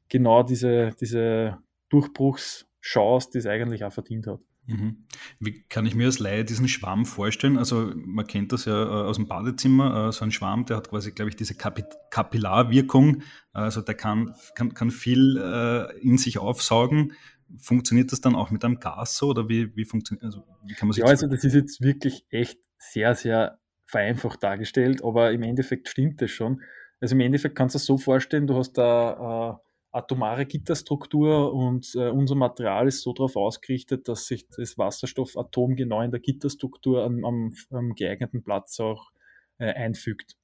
genau 0.09 0.43
diese, 0.43 0.91
diese 0.99 1.57
Durchbruchschance, 1.87 3.29
die 3.31 3.37
es 3.37 3.45
eigentlich 3.45 3.85
auch 3.85 3.93
verdient 3.93 4.27
hat. 4.27 4.41
Mhm. 4.65 5.05
Wie 5.39 5.63
kann 5.63 5.85
ich 5.85 5.93
mir 5.93 6.05
als 6.05 6.19
Laie 6.19 6.45
diesen 6.45 6.67
Schwamm 6.67 7.05
vorstellen? 7.05 7.57
Also 7.57 7.91
man 7.95 8.25
kennt 8.25 8.53
das 8.53 8.65
ja 8.65 8.83
äh, 8.83 9.07
aus 9.07 9.17
dem 9.17 9.27
Badezimmer, 9.27 10.07
äh, 10.07 10.11
so 10.11 10.23
ein 10.23 10.31
Schwamm, 10.31 10.65
der 10.65 10.77
hat 10.77 10.89
quasi, 10.89 11.11
glaube 11.11 11.29
ich, 11.29 11.35
diese 11.35 11.55
Kapillarwirkung, 11.55 13.23
also 13.51 13.81
der 13.81 13.95
kann, 13.95 14.33
kann, 14.55 14.73
kann 14.73 14.91
viel 14.91 15.37
äh, 15.37 15.99
in 15.99 16.17
sich 16.17 16.37
aufsaugen. 16.37 17.13
Funktioniert 17.59 18.11
das 18.11 18.21
dann 18.21 18.35
auch 18.35 18.51
mit 18.51 18.63
einem 18.63 18.79
Gas 18.79 19.17
so 19.17 19.27
oder 19.27 19.49
wie, 19.49 19.75
wie 19.75 19.85
funktioniert 19.85 20.23
also 20.23 20.43
wie 20.65 20.73
kann 20.73 20.87
man 20.87 20.93
sich 20.93 21.03
Ja, 21.03 21.09
also 21.09 21.27
das 21.27 21.43
ist 21.43 21.53
jetzt 21.53 21.81
wirklich 21.81 22.25
echt 22.29 22.57
sehr, 22.77 23.15
sehr 23.15 23.59
vereinfacht 23.85 24.41
dargestellt, 24.41 25.03
aber 25.03 25.33
im 25.33 25.43
Endeffekt 25.43 25.89
stimmt 25.89 26.21
das 26.21 26.31
schon. 26.31 26.61
Also 27.01 27.15
im 27.15 27.21
Endeffekt 27.21 27.55
kannst 27.55 27.75
du 27.75 27.77
es 27.77 27.85
so 27.85 27.97
vorstellen, 27.97 28.47
du 28.47 28.55
hast 28.55 28.73
da 28.73 29.59
atomare 29.93 30.45
Gitterstruktur 30.45 31.53
und 31.53 31.93
äh, 31.95 32.09
unser 32.09 32.35
Material 32.35 32.87
ist 32.87 33.01
so 33.01 33.13
darauf 33.13 33.35
ausgerichtet, 33.35 34.07
dass 34.07 34.25
sich 34.25 34.47
das 34.49 34.77
Wasserstoffatom 34.77 35.75
genau 35.75 36.01
in 36.01 36.11
der 36.11 36.19
Gitterstruktur 36.19 37.03
am, 37.03 37.23
am, 37.23 37.53
am 37.69 37.93
geeigneten 37.93 38.43
Platz 38.43 38.79
auch 38.79 39.11
äh, 39.59 39.71
einfügt. 39.71 40.35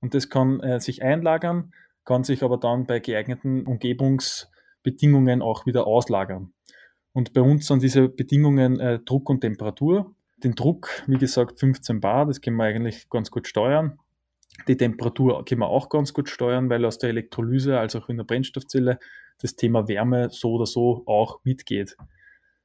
Und 0.00 0.14
das 0.14 0.30
kann 0.30 0.60
äh, 0.60 0.80
sich 0.80 1.02
einlagern, 1.02 1.72
kann 2.04 2.24
sich 2.24 2.42
aber 2.42 2.56
dann 2.56 2.86
bei 2.86 2.98
geeigneten 2.98 3.66
Umgebungsbedingungen 3.66 5.42
auch 5.42 5.66
wieder 5.66 5.86
auslagern. 5.86 6.54
Und 7.12 7.34
bei 7.34 7.42
uns 7.42 7.66
sind 7.66 7.82
diese 7.82 8.08
Bedingungen 8.08 8.80
äh, 8.80 8.98
Druck 9.00 9.28
und 9.28 9.42
Temperatur. 9.42 10.14
Den 10.42 10.54
Druck, 10.54 11.02
wie 11.06 11.18
gesagt, 11.18 11.60
15 11.60 12.00
Bar, 12.00 12.26
das 12.26 12.40
können 12.40 12.56
wir 12.56 12.64
eigentlich 12.64 13.08
ganz 13.10 13.30
gut 13.30 13.46
steuern. 13.46 13.98
Die 14.68 14.76
Temperatur 14.76 15.44
können 15.44 15.60
wir 15.60 15.68
auch 15.68 15.88
ganz 15.88 16.12
gut 16.12 16.28
steuern, 16.28 16.70
weil 16.70 16.84
aus 16.84 16.98
der 16.98 17.10
Elektrolyse 17.10 17.78
als 17.78 17.94
auch 17.96 18.08
in 18.08 18.16
der 18.16 18.24
Brennstoffzelle 18.24 18.98
das 19.38 19.56
Thema 19.56 19.86
Wärme 19.88 20.30
so 20.30 20.54
oder 20.54 20.66
so 20.66 21.02
auch 21.06 21.40
mitgeht. 21.44 21.96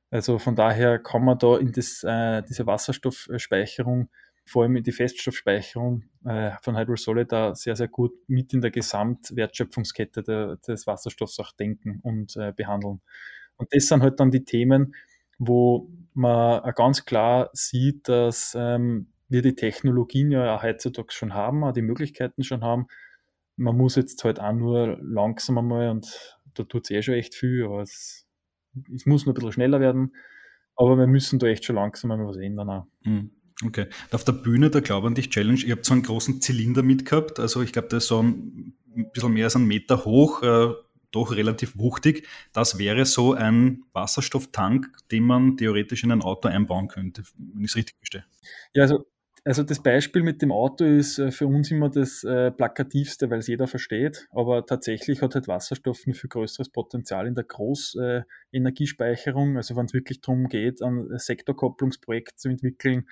Also 0.09 0.39
von 0.39 0.55
daher 0.55 0.99
kann 0.99 1.23
man 1.23 1.37
da 1.37 1.57
in 1.57 1.71
das, 1.71 2.03
äh, 2.03 2.43
diese 2.43 2.65
Wasserstoffspeicherung, 2.65 4.09
vor 4.45 4.63
allem 4.63 4.75
in 4.75 4.83
die 4.83 4.91
Feststoffspeicherung 4.91 6.03
äh, 6.25 6.51
von 6.61 6.77
Hydrosolid 6.77 7.31
da 7.31 7.55
sehr, 7.55 7.75
sehr 7.75 7.87
gut 7.87 8.11
mit 8.27 8.53
in 8.53 8.61
der 8.61 8.71
Gesamtwertschöpfungskette 8.71 10.23
der, 10.23 10.57
des 10.57 10.87
Wasserstoffs 10.87 11.39
auch 11.39 11.53
denken 11.53 11.99
und 12.03 12.35
äh, 12.35 12.51
behandeln. 12.51 13.01
Und 13.55 13.73
das 13.73 13.87
sind 13.87 14.01
halt 14.01 14.19
dann 14.19 14.31
die 14.31 14.43
Themen, 14.43 14.95
wo 15.37 15.89
man 16.13 16.73
ganz 16.73 17.05
klar 17.05 17.49
sieht, 17.53 18.09
dass 18.09 18.55
ähm, 18.59 19.07
wir 19.31 19.41
die 19.41 19.55
Technologien 19.55 20.31
ja 20.31 20.61
heutzutage 20.61 21.11
schon 21.11 21.33
haben, 21.33 21.63
auch 21.63 21.71
die 21.71 21.81
Möglichkeiten 21.81 22.43
schon 22.43 22.61
haben. 22.61 22.87
Man 23.55 23.77
muss 23.77 23.95
jetzt 23.95 24.23
halt 24.23 24.39
auch 24.39 24.53
nur 24.53 24.97
langsam 25.01 25.57
einmal 25.57 25.89
und 25.89 26.37
da 26.53 26.63
tut 26.63 26.83
es 26.83 26.91
eh 26.91 27.01
schon 27.01 27.13
echt 27.15 27.35
viel, 27.35 27.63
aber 27.65 27.81
es, 27.81 28.27
es, 28.93 29.05
muss 29.05 29.25
nur 29.25 29.33
ein 29.33 29.35
bisschen 29.35 29.53
schneller 29.53 29.79
werden. 29.79 30.15
Aber 30.75 30.97
wir 30.97 31.07
müssen 31.07 31.39
da 31.39 31.47
echt 31.47 31.65
schon 31.65 31.75
langsam 31.75 32.11
einmal 32.11 32.27
was 32.27 32.37
ändern. 32.37 32.69
Auch. 32.69 32.87
Hm, 33.03 33.31
okay. 33.65 33.87
Auf 34.11 34.23
der 34.23 34.33
Bühne 34.33 34.69
der 34.69 34.81
Glaub 34.81 35.03
an 35.03 35.15
dich 35.15 35.29
Challenge, 35.29 35.59
ihr 35.59 35.75
habt 35.75 35.85
so 35.85 35.93
einen 35.93 36.03
großen 36.03 36.41
Zylinder 36.41 36.83
mitgehabt. 36.83 37.39
Also 37.39 37.61
ich 37.61 37.71
glaube, 37.71 37.89
der 37.89 37.97
ist 37.97 38.07
so 38.07 38.21
ein, 38.21 38.73
ein 38.95 39.11
bisschen 39.11 39.33
mehr 39.33 39.45
als 39.45 39.55
einen 39.55 39.67
Meter 39.67 40.05
hoch, 40.05 40.41
äh, 40.43 40.73
doch 41.11 41.35
relativ 41.35 41.77
wuchtig. 41.77 42.27
Das 42.53 42.79
wäre 42.79 43.05
so 43.05 43.33
ein 43.33 43.83
Wasserstofftank, 43.93 44.89
den 45.11 45.23
man 45.23 45.57
theoretisch 45.57 46.03
in 46.03 46.11
ein 46.11 46.21
Auto 46.21 46.47
einbauen 46.47 46.87
könnte, 46.87 47.23
wenn 47.37 47.63
ich 47.63 47.71
es 47.71 47.75
richtig 47.75 47.97
verstehe. 47.97 48.25
Ja, 48.73 48.83
also 48.83 49.05
also 49.43 49.63
das 49.63 49.81
Beispiel 49.81 50.21
mit 50.23 50.41
dem 50.41 50.51
Auto 50.51 50.83
ist 50.85 51.17
äh, 51.17 51.31
für 51.31 51.47
uns 51.47 51.71
immer 51.71 51.89
das 51.89 52.23
äh, 52.23 52.51
plakativste, 52.51 53.29
weil 53.29 53.39
es 53.39 53.47
jeder 53.47 53.67
versteht. 53.67 54.27
Aber 54.31 54.65
tatsächlich 54.65 55.21
hat 55.21 55.35
halt 55.35 55.47
Wasserstoff 55.47 56.05
ein 56.05 56.13
viel 56.13 56.29
größeres 56.29 56.69
Potenzial 56.69 57.27
in 57.27 57.35
der 57.35 57.45
Großenergiespeicherung. 57.45 59.55
also 59.57 59.75
wenn 59.75 59.85
es 59.85 59.93
wirklich 59.93 60.21
darum 60.21 60.47
geht, 60.47 60.81
ein 60.81 61.07
Sektorkopplungsprojekt 61.17 62.39
zu 62.39 62.49
entwickeln, 62.49 63.07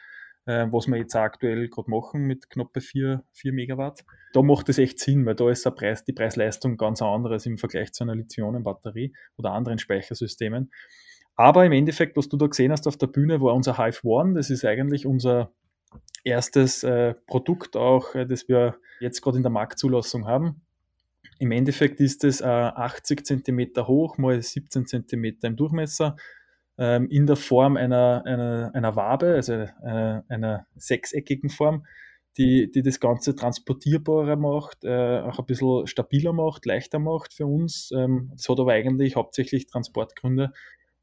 äh, 0.45 0.67
was 0.71 0.87
wir 0.87 0.97
jetzt 0.97 1.15
aktuell 1.15 1.67
gerade 1.67 1.89
machen 1.89 2.21
mit 2.21 2.49
knappe 2.49 2.81
4, 2.81 3.23
4 3.33 3.53
Megawatt. 3.53 4.05
Da 4.33 4.43
macht 4.43 4.69
es 4.69 4.77
echt 4.77 4.99
Sinn, 4.99 5.25
weil 5.25 5.35
da 5.35 5.49
ist 5.49 5.65
der 5.65 5.71
Preis, 5.71 6.03
die 6.03 6.13
Preis-Leistung 6.13 6.77
ganz 6.77 7.01
anderes 7.01 7.47
im 7.47 7.57
Vergleich 7.57 7.91
zu 7.91 8.03
einer 8.03 8.15
Lithium-Batterie 8.15 9.13
oder 9.37 9.53
anderen 9.53 9.79
Speichersystemen. 9.79 10.71
Aber 11.35 11.65
im 11.65 11.71
Endeffekt, 11.71 12.17
was 12.17 12.27
du 12.27 12.35
da 12.35 12.47
gesehen 12.47 12.71
hast 12.71 12.85
auf 12.85 12.97
der 12.97 13.07
Bühne, 13.07 13.39
war 13.39 13.55
unser 13.55 13.77
Hive 13.77 14.05
One. 14.05 14.33
Das 14.33 14.49
ist 14.49 14.65
eigentlich 14.65 15.05
unser 15.05 15.53
erstes 16.23 16.83
äh, 16.83 17.13
Produkt 17.27 17.75
auch, 17.75 18.15
äh, 18.15 18.25
das 18.25 18.47
wir 18.47 18.77
jetzt 18.99 19.21
gerade 19.21 19.37
in 19.37 19.43
der 19.43 19.51
Marktzulassung 19.51 20.27
haben. 20.27 20.61
Im 21.39 21.51
Endeffekt 21.51 22.01
ist 22.01 22.23
es 22.23 22.41
äh, 22.41 22.45
80 22.45 23.25
cm 23.25 23.87
hoch 23.87 24.17
mal 24.17 24.41
17 24.41 24.85
cm 24.87 25.37
im 25.43 25.55
Durchmesser 25.55 26.17
ähm, 26.77 27.09
in 27.09 27.27
der 27.27 27.35
Form 27.35 27.77
einer, 27.77 28.23
einer, 28.25 28.71
einer 28.73 28.95
Wabe, 28.95 29.35
also 29.35 29.53
äh, 29.53 30.21
einer 30.27 30.65
sechseckigen 30.75 31.49
Form, 31.49 31.85
die, 32.37 32.71
die 32.71 32.81
das 32.81 32.99
Ganze 32.99 33.35
transportierbarer 33.35 34.37
macht, 34.37 34.85
äh, 34.85 35.19
auch 35.19 35.39
ein 35.39 35.45
bisschen 35.45 35.87
stabiler 35.87 36.31
macht, 36.31 36.65
leichter 36.65 36.99
macht 36.99 37.33
für 37.33 37.45
uns. 37.45 37.91
Ähm, 37.91 38.31
hat 38.31 38.59
aber 38.59 38.71
eigentlich 38.71 39.17
hauptsächlich 39.17 39.67
Transportgründe, 39.67 40.53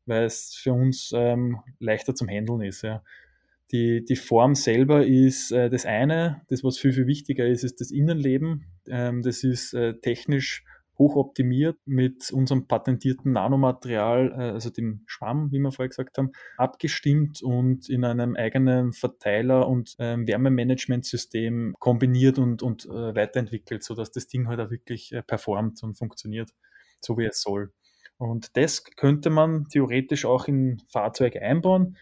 weil 0.06 0.24
es 0.24 0.54
für 0.54 0.72
uns 0.72 1.12
ähm, 1.14 1.60
leichter 1.78 2.14
zum 2.14 2.28
Handeln 2.28 2.62
ist. 2.62 2.82
Ja. 2.82 3.02
Die, 3.72 4.04
die 4.04 4.16
Form 4.16 4.54
selber 4.54 5.04
ist 5.04 5.50
äh, 5.50 5.68
das 5.68 5.86
eine. 5.86 6.42
Das, 6.48 6.62
was 6.62 6.78
viel, 6.78 6.92
viel 6.92 7.06
wichtiger 7.06 7.46
ist, 7.46 7.64
ist 7.64 7.80
das 7.80 7.90
Innenleben. 7.90 8.66
Ähm, 8.88 9.22
das 9.22 9.42
ist 9.42 9.74
äh, 9.74 9.94
technisch 10.00 10.64
hochoptimiert 10.98 11.76
mit 11.84 12.30
unserem 12.32 12.66
patentierten 12.66 13.32
Nanomaterial, 13.32 14.32
äh, 14.32 14.52
also 14.52 14.70
dem 14.70 15.02
Schwamm, 15.06 15.50
wie 15.52 15.58
wir 15.58 15.72
vorher 15.72 15.88
gesagt 15.88 16.16
haben, 16.18 16.32
abgestimmt 16.56 17.42
und 17.42 17.88
in 17.88 18.04
einem 18.04 18.36
eigenen 18.36 18.92
Verteiler- 18.92 19.68
und 19.68 19.96
ähm, 19.98 20.26
Wärmemanagementsystem 20.26 21.74
kombiniert 21.78 22.38
und, 22.38 22.62
und 22.62 22.86
äh, 22.86 23.14
weiterentwickelt, 23.14 23.82
sodass 23.82 24.10
das 24.10 24.28
Ding 24.28 24.48
halt 24.48 24.60
auch 24.60 24.70
wirklich 24.70 25.12
äh, 25.12 25.22
performt 25.22 25.82
und 25.82 25.94
funktioniert, 25.94 26.50
so 27.00 27.18
wie 27.18 27.24
es 27.24 27.42
soll. 27.42 27.72
Und 28.18 28.56
das 28.56 28.84
könnte 28.84 29.28
man 29.28 29.68
theoretisch 29.68 30.24
auch 30.24 30.48
in 30.48 30.80
Fahrzeuge 30.90 31.42
einbauen 31.42 31.96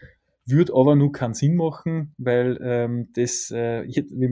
würde 0.47 0.73
aber 0.75 0.95
nur 0.95 1.11
keinen 1.11 1.33
Sinn 1.33 1.55
machen, 1.55 2.13
weil 2.17 2.59
ähm, 2.61 3.09
das, 3.13 3.49
äh, 3.51 3.87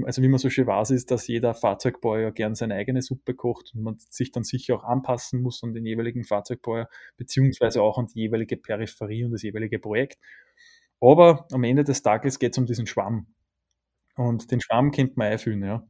also 0.05 0.21
wie 0.21 0.27
man 0.27 0.39
so 0.39 0.49
schön 0.49 0.67
weiß, 0.67 0.91
ist, 0.91 1.09
dass 1.11 1.27
jeder 1.27 1.55
Fahrzeugbauer 1.55 2.19
ja 2.19 2.29
gern 2.29 2.55
seine 2.55 2.75
eigene 2.75 3.01
Suppe 3.01 3.33
kocht 3.33 3.73
und 3.73 3.83
man 3.83 3.97
sich 3.97 4.31
dann 4.31 4.43
sicher 4.43 4.75
auch 4.75 4.83
anpassen 4.83 5.41
muss 5.41 5.63
an 5.63 5.73
den 5.73 5.85
jeweiligen 5.85 6.23
Fahrzeugbauer, 6.23 6.87
beziehungsweise 7.17 7.81
auch 7.81 7.97
an 7.97 8.07
die 8.07 8.19
jeweilige 8.21 8.57
Peripherie 8.57 9.25
und 9.25 9.31
das 9.31 9.41
jeweilige 9.43 9.79
Projekt. 9.79 10.19
Aber 11.01 11.47
am 11.51 11.63
Ende 11.63 11.83
des 11.83 12.01
Tages 12.03 12.39
geht 12.39 12.53
es 12.53 12.57
um 12.57 12.65
diesen 12.65 12.87
Schwamm. 12.87 13.27
Und 14.15 14.51
den 14.51 14.61
Schwamm 14.61 14.91
kennt 14.91 15.17
man 15.17 15.27
einfüllen, 15.31 15.63
ja. 15.63 15.87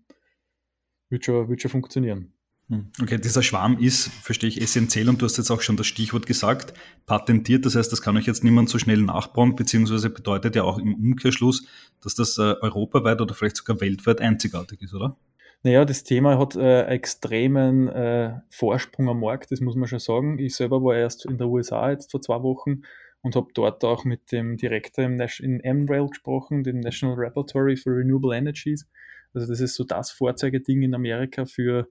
Wird 1.09 1.23
schon, 1.23 1.47
wird 1.47 1.61
schon 1.61 1.71
funktionieren. 1.71 2.32
Hm. 2.69 2.91
Okay, 3.01 3.17
dieser 3.19 3.43
Schwarm 3.43 3.77
ist, 3.77 4.07
verstehe 4.07 4.47
ich, 4.47 4.61
essentiell 4.61 5.09
und 5.09 5.21
du 5.21 5.25
hast 5.25 5.37
jetzt 5.37 5.51
auch 5.51 5.61
schon 5.61 5.75
das 5.75 5.87
Stichwort 5.87 6.25
gesagt, 6.25 6.73
patentiert. 7.05 7.65
Das 7.65 7.75
heißt, 7.75 7.91
das 7.91 8.01
kann 8.01 8.15
euch 8.15 8.25
jetzt 8.25 8.43
niemand 8.43 8.69
so 8.69 8.79
schnell 8.79 9.01
nachbauen, 9.01 9.55
beziehungsweise 9.55 10.09
bedeutet 10.09 10.55
ja 10.55 10.63
auch 10.63 10.77
im 10.77 10.95
Umkehrschluss, 10.95 11.67
dass 12.01 12.15
das 12.15 12.37
äh, 12.37 12.55
europaweit 12.61 13.19
oder 13.21 13.33
vielleicht 13.33 13.57
sogar 13.57 13.81
weltweit 13.81 14.21
einzigartig 14.21 14.81
ist, 14.81 14.93
oder? 14.93 15.17
Naja, 15.63 15.85
das 15.85 16.03
Thema 16.03 16.37
hat 16.37 16.55
äh, 16.55 16.85
extremen 16.87 17.87
äh, 17.87 18.33
Vorsprung 18.49 19.07
am 19.09 19.21
Markt, 19.21 19.51
das 19.51 19.61
muss 19.61 19.75
man 19.75 19.87
schon 19.87 19.99
sagen. 19.99 20.37
Ich 20.37 20.55
selber 20.55 20.83
war 20.83 20.95
erst 20.95 21.25
in 21.25 21.37
der 21.37 21.47
USA 21.47 21.89
jetzt 21.89 22.11
vor 22.11 22.21
zwei 22.21 22.41
Wochen 22.43 22.81
und 23.21 23.37
habe 23.37 23.47
dort 23.53 23.83
auch 23.85 24.03
mit 24.03 24.31
dem 24.33 24.57
Direktor 24.57 25.05
im 25.05 25.19
in 25.19 25.61
MRail 25.63 26.07
gesprochen, 26.07 26.63
dem 26.63 26.81
National 26.81 27.17
Laboratory 27.17 27.77
for 27.77 27.93
Renewable 27.93 28.35
Energies. 28.35 28.89
Also 29.33 29.47
das 29.47 29.61
ist 29.61 29.75
so 29.75 29.85
das 29.85 30.11
Vorzeigeding 30.11 30.81
in 30.81 30.93
Amerika 30.93 31.45
für 31.45 31.87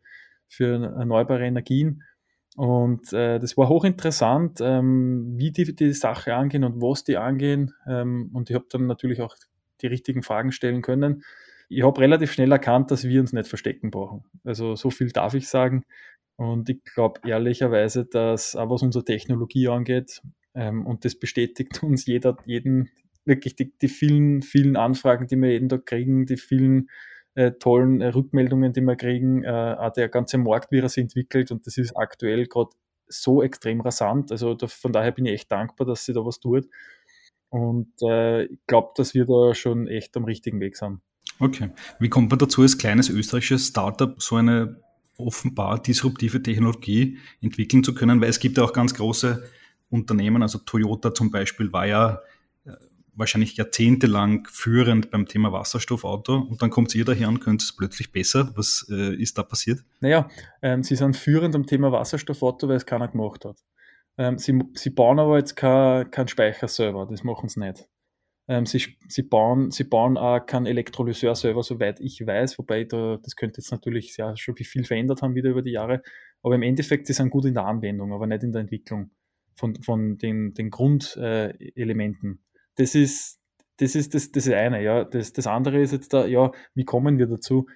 für 0.53 0.95
erneuerbare 0.99 1.47
Energien. 1.47 2.03
Und 2.57 3.13
äh, 3.13 3.39
das 3.39 3.57
war 3.57 3.69
hochinteressant, 3.69 4.61
ähm, 4.61 5.35
wie 5.37 5.53
die 5.53 5.75
die 5.75 5.93
Sache 5.93 6.35
angehen 6.35 6.65
und 6.65 6.83
was 6.83 7.05
die 7.05 7.17
angehen. 7.17 7.73
Ähm, 7.87 8.31
und 8.35 8.51
ich 8.51 8.55
habe 8.55 8.67
dann 8.71 8.87
natürlich 8.87 9.23
auch 9.23 9.35
die 9.81 9.87
richtigen 9.87 10.23
Fragen 10.23 10.53
stellen 10.53 10.83
können. 10.83 11.25
Ich 11.69 11.83
habe 11.83 12.01
relativ 12.01 12.33
schnell 12.33 12.53
erkannt, 12.53 12.91
dass 12.91 13.05
wir 13.05 13.21
uns 13.21 13.33
nicht 13.33 13.49
verstecken 13.49 13.91
brauchen. 13.91 14.25
Also 14.45 14.77
so 14.77 14.91
viel 14.91 15.11
darf 15.11 15.33
ich 15.33 15.49
sagen. 15.49 15.85
Und 16.37 16.69
ich 16.69 16.85
glaube 16.85 17.21
ehrlicherweise, 17.27 18.05
dass 18.05 18.55
auch 18.55 18.69
was 18.69 18.83
unsere 18.83 19.05
Technologie 19.05 19.69
angeht, 19.69 20.21
ähm, 20.55 20.87
und 20.87 21.05
das 21.05 21.15
bestätigt 21.19 21.83
uns 21.83 22.07
jeder, 22.07 22.37
jeden, 22.45 22.91
wirklich 23.25 23.57
die, 23.57 23.73
die 23.79 23.89
vielen, 23.89 24.43
vielen 24.43 24.77
Anfragen, 24.77 25.27
die 25.27 25.37
wir 25.37 25.53
jeden 25.53 25.69
Tag 25.69 25.87
kriegen, 25.87 26.27
die 26.27 26.37
vielen 26.37 26.91
äh, 27.35 27.53
tollen 27.53 28.01
äh, 28.01 28.09
Rückmeldungen, 28.09 28.73
die 28.73 28.81
wir 28.81 28.97
kriegen. 28.97 29.43
Äh, 29.43 29.91
der 29.97 30.09
ganze 30.09 30.39
Markt, 30.39 30.71
wie 30.71 30.79
er 30.79 30.89
sich 30.89 31.03
entwickelt 31.03 31.51
und 31.51 31.67
das 31.67 31.79
ist 31.79 31.97
aktuell 31.97 32.47
gerade 32.47 32.71
so 33.09 33.43
extrem 33.43 33.81
rasant. 33.81 34.33
Also 34.33 34.55
da, 34.55 34.67
von 34.67 34.93
daher 34.93 35.12
bin 35.12 35.27
ich 35.27 35.33
echt 35.33 35.53
dankbar, 35.53 35.87
dass 35.87 36.05
sie 36.05 36.12
da 36.12 36.25
was 36.25 36.41
tut. 36.41 36.69
Und 37.51 37.93
äh, 38.03 38.45
ich 38.45 38.59
glaube, 38.67 38.93
dass 38.97 39.15
wir 39.15 39.27
da 39.27 39.55
schon 39.55 39.87
echt 39.87 40.17
am 40.17 40.25
richtigen 40.25 40.61
Weg 40.61 40.77
sind. 40.77 41.01
Okay. 41.39 41.71
Wie 41.99 42.09
kommt 42.09 42.31
man 42.31 42.39
dazu, 42.39 42.62
als 42.62 42.79
kleines 42.79 43.11
österreichisches 43.11 43.69
Startup 43.69 44.21
so 44.23 44.37
eine 44.37 44.81
offenbar 45.19 45.81
disruptive 45.83 46.43
Technologie 46.43 47.19
entwickeln 47.41 47.85
zu 47.85 47.95
können? 47.95 48.21
Weil 48.21 48.31
es 48.31 48.41
gibt 48.41 48.57
ja 48.57 48.65
auch 48.65 48.73
ganz 48.73 48.95
große 48.95 49.43
Unternehmen, 49.91 50.43
also 50.43 50.59
Toyota 50.59 51.12
zum 51.12 51.31
Beispiel 51.31 51.71
war 51.73 51.87
ja 51.87 52.21
wahrscheinlich 53.14 53.57
jahrzehntelang 53.57 54.47
führend 54.50 55.11
beim 55.11 55.26
Thema 55.26 55.52
Wasserstoffauto 55.52 56.37
und 56.37 56.62
dann 56.62 56.71
kommt 56.71 56.95
ihr 56.95 57.04
daher 57.04 57.28
und 57.28 57.40
könnt 57.40 57.62
es 57.62 57.76
plötzlich 57.76 58.12
besser. 58.12 58.52
Was 58.54 58.87
äh, 58.90 59.14
ist 59.14 59.38
da 59.38 59.42
passiert? 59.42 59.81
Naja, 60.00 60.28
ähm, 60.62 60.83
sie 60.83 60.97
sind 60.97 61.16
führend 61.16 61.54
am 61.54 61.66
Thema 61.66 61.92
Wasserstoffauto, 61.92 62.69
weil 62.69 62.76
es 62.76 62.87
keiner 62.87 63.09
gemacht 63.09 63.45
hat. 63.45 63.59
Ähm, 64.19 64.38
sie, 64.38 64.62
sie 64.75 64.90
bauen 64.90 65.19
aber 65.19 65.38
jetzt 65.38 65.57
keinen 65.57 66.11
kein 66.11 66.28
Speicher 66.28 66.69
selber, 66.69 67.07
das 67.11 67.25
machen 67.25 67.49
sie 67.49 67.61
nicht. 67.61 67.88
Ähm, 68.49 68.66
sie, 68.66 68.83
sie, 69.09 69.23
bauen, 69.23 69.71
sie 69.71 69.85
bauen 69.85 70.16
auch 70.16 70.45
keinen 70.45 70.66
Elektrolyseur 70.66 71.35
selber, 71.35 71.62
soweit 71.62 72.00
ich 72.00 72.26
weiß, 72.26 72.59
wobei 72.59 72.85
da, 72.85 73.19
das 73.23 73.37
könnte 73.37 73.61
jetzt 73.61 73.71
natürlich 73.71 74.16
ja, 74.16 74.37
schon 74.37 74.57
viel 74.57 74.85
verändert 74.85 75.23
haben 75.23 75.35
wieder 75.35 75.50
über 75.50 75.62
die 75.62 75.73
Jahre. 75.73 76.02
Aber 76.42 76.57
im 76.57 76.62
Endeffekt, 76.62 77.07
sie 77.07 77.12
sind 77.12 77.31
gut 77.31 77.45
in 77.45 77.54
der 77.54 77.64
Anwendung, 77.64 78.12
aber 78.12 78.26
nicht 78.26 78.42
in 78.42 78.52
der 78.52 78.62
Entwicklung 78.62 79.11
von, 79.54 79.81
von 79.83 80.19
den, 80.19 80.54
den 80.54 80.71
Grundelementen. 80.71 82.42
Das 82.76 82.95
ist 82.95 83.43
das 83.83 83.95
ist 83.95 84.14
das, 84.14 84.31
das 84.31 84.49
eine, 84.49 84.83
ja. 84.83 85.05
Das, 85.05 85.33
das 85.33 85.47
andere 85.47 85.81
ist 85.81 85.93
jetzt 85.93 86.12
da, 86.12 86.26
ja, 86.26 86.52
wie 86.75 86.85
kommen 86.85 87.19
wir 87.19 87.26
dazu? 87.26 87.67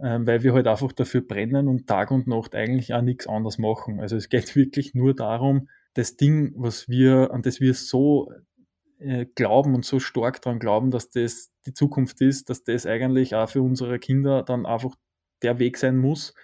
Ähm, 0.00 0.26
weil 0.26 0.42
wir 0.42 0.54
halt 0.54 0.66
einfach 0.66 0.92
dafür 0.92 1.20
brennen 1.20 1.68
und 1.68 1.86
Tag 1.86 2.10
und 2.10 2.26
Nacht 2.26 2.54
eigentlich 2.54 2.94
auch 2.94 3.02
nichts 3.02 3.26
anderes 3.26 3.58
machen. 3.58 4.00
Also 4.00 4.16
es 4.16 4.28
geht 4.28 4.56
wirklich 4.56 4.94
nur 4.94 5.14
darum, 5.14 5.68
das 5.94 6.16
Ding, 6.16 6.54
was 6.56 6.88
wir, 6.88 7.30
an 7.32 7.42
das 7.42 7.60
wir 7.60 7.74
so 7.74 8.32
äh, 8.98 9.26
glauben 9.34 9.74
und 9.74 9.84
so 9.84 10.00
stark 10.00 10.40
daran 10.40 10.58
glauben, 10.58 10.90
dass 10.90 11.10
das 11.10 11.52
die 11.66 11.74
Zukunft 11.74 12.20
ist, 12.22 12.48
dass 12.48 12.64
das 12.64 12.86
eigentlich 12.86 13.34
auch 13.34 13.48
für 13.48 13.62
unsere 13.62 13.98
Kinder 13.98 14.42
dann 14.42 14.64
einfach 14.64 14.94
der 15.42 15.58
Weg 15.58 15.76
sein 15.76 15.98
muss. 15.98 16.34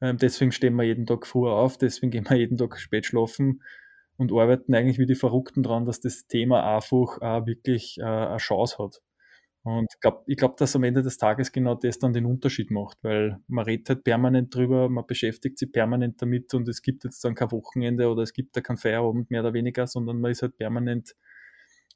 Ähm, 0.00 0.16
deswegen 0.18 0.52
stehen 0.52 0.74
wir 0.74 0.82
jeden 0.82 1.06
Tag 1.06 1.26
früh 1.26 1.48
auf, 1.48 1.78
deswegen 1.78 2.10
gehen 2.10 2.28
wir 2.28 2.36
jeden 2.36 2.58
Tag 2.58 2.78
spät 2.78 3.06
schlafen 3.06 3.62
und 4.16 4.32
arbeiten 4.32 4.74
eigentlich 4.74 4.98
wie 4.98 5.06
die 5.06 5.14
Verrückten 5.14 5.62
dran, 5.62 5.84
dass 5.84 6.00
das 6.00 6.26
Thema 6.26 6.76
einfach 6.76 7.20
auch 7.20 7.46
wirklich 7.46 7.98
äh, 7.98 8.04
eine 8.04 8.36
Chance 8.38 8.78
hat. 8.78 9.02
Und 9.66 9.88
glaub, 10.00 10.22
ich 10.28 10.36
glaube, 10.36 10.54
dass 10.58 10.76
am 10.76 10.84
Ende 10.84 11.02
des 11.02 11.18
Tages 11.18 11.50
genau 11.50 11.74
das 11.74 11.98
dann 11.98 12.12
den 12.12 12.24
Unterschied 12.24 12.70
macht, 12.70 12.98
weil 13.02 13.40
man 13.48 13.64
redet 13.64 13.88
halt 13.88 14.04
permanent 14.04 14.54
drüber, 14.54 14.88
man 14.88 15.04
beschäftigt 15.04 15.58
sich 15.58 15.72
permanent 15.72 16.22
damit 16.22 16.54
und 16.54 16.68
es 16.68 16.82
gibt 16.82 17.02
jetzt 17.02 17.24
dann 17.24 17.34
kein 17.34 17.50
Wochenende 17.50 18.08
oder 18.08 18.22
es 18.22 18.32
gibt 18.32 18.56
da 18.56 18.60
kein 18.60 18.76
Feierabend 18.76 19.28
mehr 19.32 19.40
oder 19.40 19.54
weniger, 19.54 19.88
sondern 19.88 20.20
man 20.20 20.30
ist 20.30 20.42
halt 20.42 20.56
permanent 20.56 21.16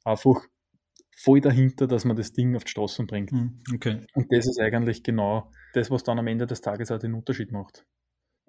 einfach 0.03 0.45
voll 1.15 1.39
dahinter, 1.39 1.87
dass 1.87 2.03
man 2.03 2.17
das 2.17 2.33
Ding 2.33 2.57
auf 2.57 2.65
die 2.65 2.71
Straßen 2.71 3.07
bringt. 3.07 3.31
Hm, 3.31 3.61
okay. 3.73 4.05
Und 4.15 4.27
das 4.33 4.47
ist 4.47 4.59
eigentlich 4.59 5.01
genau 5.01 5.49
das, 5.73 5.89
was 5.89 6.03
dann 6.03 6.19
am 6.19 6.27
Ende 6.27 6.47
des 6.47 6.59
Tages 6.59 6.91
auch 6.91 6.99
den 6.99 7.13
Unterschied 7.13 7.53
macht. 7.53 7.85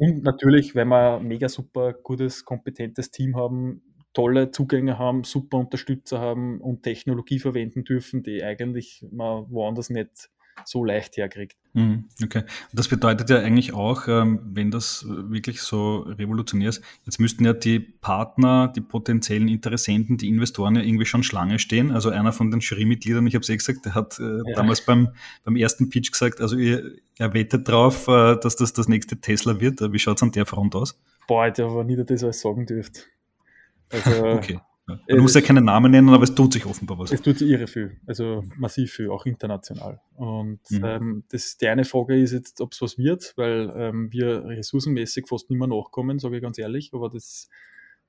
Und 0.03 0.25
natürlich, 0.25 0.75
wenn 0.75 0.89
wir 0.89 1.19
ein 1.19 1.29
mega 1.29 1.49
super 1.49 1.93
gutes, 1.93 2.45
kompetentes 2.45 3.13
Team 3.13 3.37
haben, 3.37 3.83
tolle 4.13 4.51
Zugänge 4.51 4.99
haben, 4.99 5.23
super 5.23 5.59
Unterstützer 5.59 6.19
haben 6.19 6.61
und 6.61 6.83
Technologie 6.83 7.39
verwenden 7.39 7.85
dürfen, 7.85 8.25
die 8.25 8.43
eigentlich 8.43 9.07
man 9.13 9.49
woanders 9.49 9.91
nicht 9.91 10.29
so 10.65 10.85
leicht 10.85 11.17
herkriegt. 11.17 11.57
Mhm, 11.75 12.09
okay. 12.23 12.41
Und 12.41 12.79
das 12.79 12.89
bedeutet 12.89 13.31
ja 13.31 13.39
eigentlich 13.39 13.73
auch, 13.73 14.07
ähm, 14.07 14.41
wenn 14.45 14.71
das 14.71 15.07
wirklich 15.09 15.63
so 15.63 16.01
revolutionär 16.01 16.69
ist, 16.69 16.83
jetzt 17.05 17.19
müssten 17.19 17.45
ja 17.45 17.53
die 17.53 17.81
Partner, 17.81 18.69
die 18.69 18.81
potenziellen 18.81 19.49
Interessenten, 19.49 20.19
die 20.19 20.29
Investoren 20.29 20.77
ja 20.77 20.83
irgendwie 20.83 21.07
schon 21.07 21.23
Schlange 21.23 21.59
stehen. 21.59 21.91
Also 21.91 22.11
einer 22.11 22.33
von 22.33 22.51
den 22.51 22.61
Jurymitgliedern, 22.61 23.27
ich 23.27 23.35
habe 23.35 23.43
es 23.43 23.49
eh 23.49 23.57
gesagt, 23.57 23.87
der 23.87 23.95
hat 23.95 24.19
äh, 24.19 24.23
ja. 24.23 24.55
damals 24.55 24.85
beim, 24.85 25.11
beim 25.45 25.57
ersten 25.57 25.89
Pitch 25.89 26.13
gesagt, 26.13 26.41
also 26.41 26.57
ihr, 26.57 26.93
er 27.19 27.33
wettet 27.35 27.69
drauf, 27.69 28.07
äh, 28.09 28.37
dass 28.37 28.57
das 28.57 28.73
das 28.73 28.89
nächste 28.89 29.21
Tesla 29.21 29.61
wird. 29.61 29.81
Wie 29.93 29.99
schaut 29.99 30.19
es 30.19 30.23
an 30.23 30.33
der 30.33 30.47
Front 30.47 30.75
aus? 30.75 31.01
Boah, 31.27 31.45
Alter, 31.45 31.67
aber 31.67 31.85
nie, 31.85 31.97
dass 31.97 32.07
das 32.07 32.25
alles 32.25 32.41
sagen 32.41 32.67
dürft. 32.67 33.09
Also, 33.91 34.25
okay. 34.27 34.61
Ja. 34.89 34.99
Man 35.09 35.21
muss 35.21 35.35
ja 35.35 35.41
keinen 35.41 35.65
Namen 35.65 35.93
nennen, 35.93 36.09
aber 36.09 36.25
es 36.25 36.35
tut 36.35 36.53
sich 36.53 36.67
offenbar 36.67 36.99
was. 36.99 37.13
Es 37.13 37.23
tut 37.23 37.39
sich 37.39 37.49
irre 37.49 37.69
viel, 37.69 38.01
also 38.07 38.43
massiv 38.57 38.93
viel, 38.93 39.11
auch 39.11 39.27
international. 39.27 40.01
Und 40.17 40.61
mhm. 40.71 40.85
ähm, 40.85 41.25
das, 41.31 41.57
die 41.57 41.69
eine 41.69 41.85
Frage 41.85 42.21
ist 42.21 42.33
jetzt, 42.33 42.61
ob 42.61 42.73
es 42.73 42.83
was 42.83 42.99
wird, 42.99 43.33
weil 43.37 43.73
ähm, 43.77 44.13
wir 44.13 44.45
ressourcenmäßig 44.45 45.29
fast 45.29 45.51
nicht 45.51 45.59
mehr 45.59 45.69
nachkommen, 45.69 46.19
sage 46.19 46.37
ich 46.37 46.43
ganz 46.43 46.59
ehrlich, 46.59 46.91
aber 46.93 47.09
das, 47.11 47.49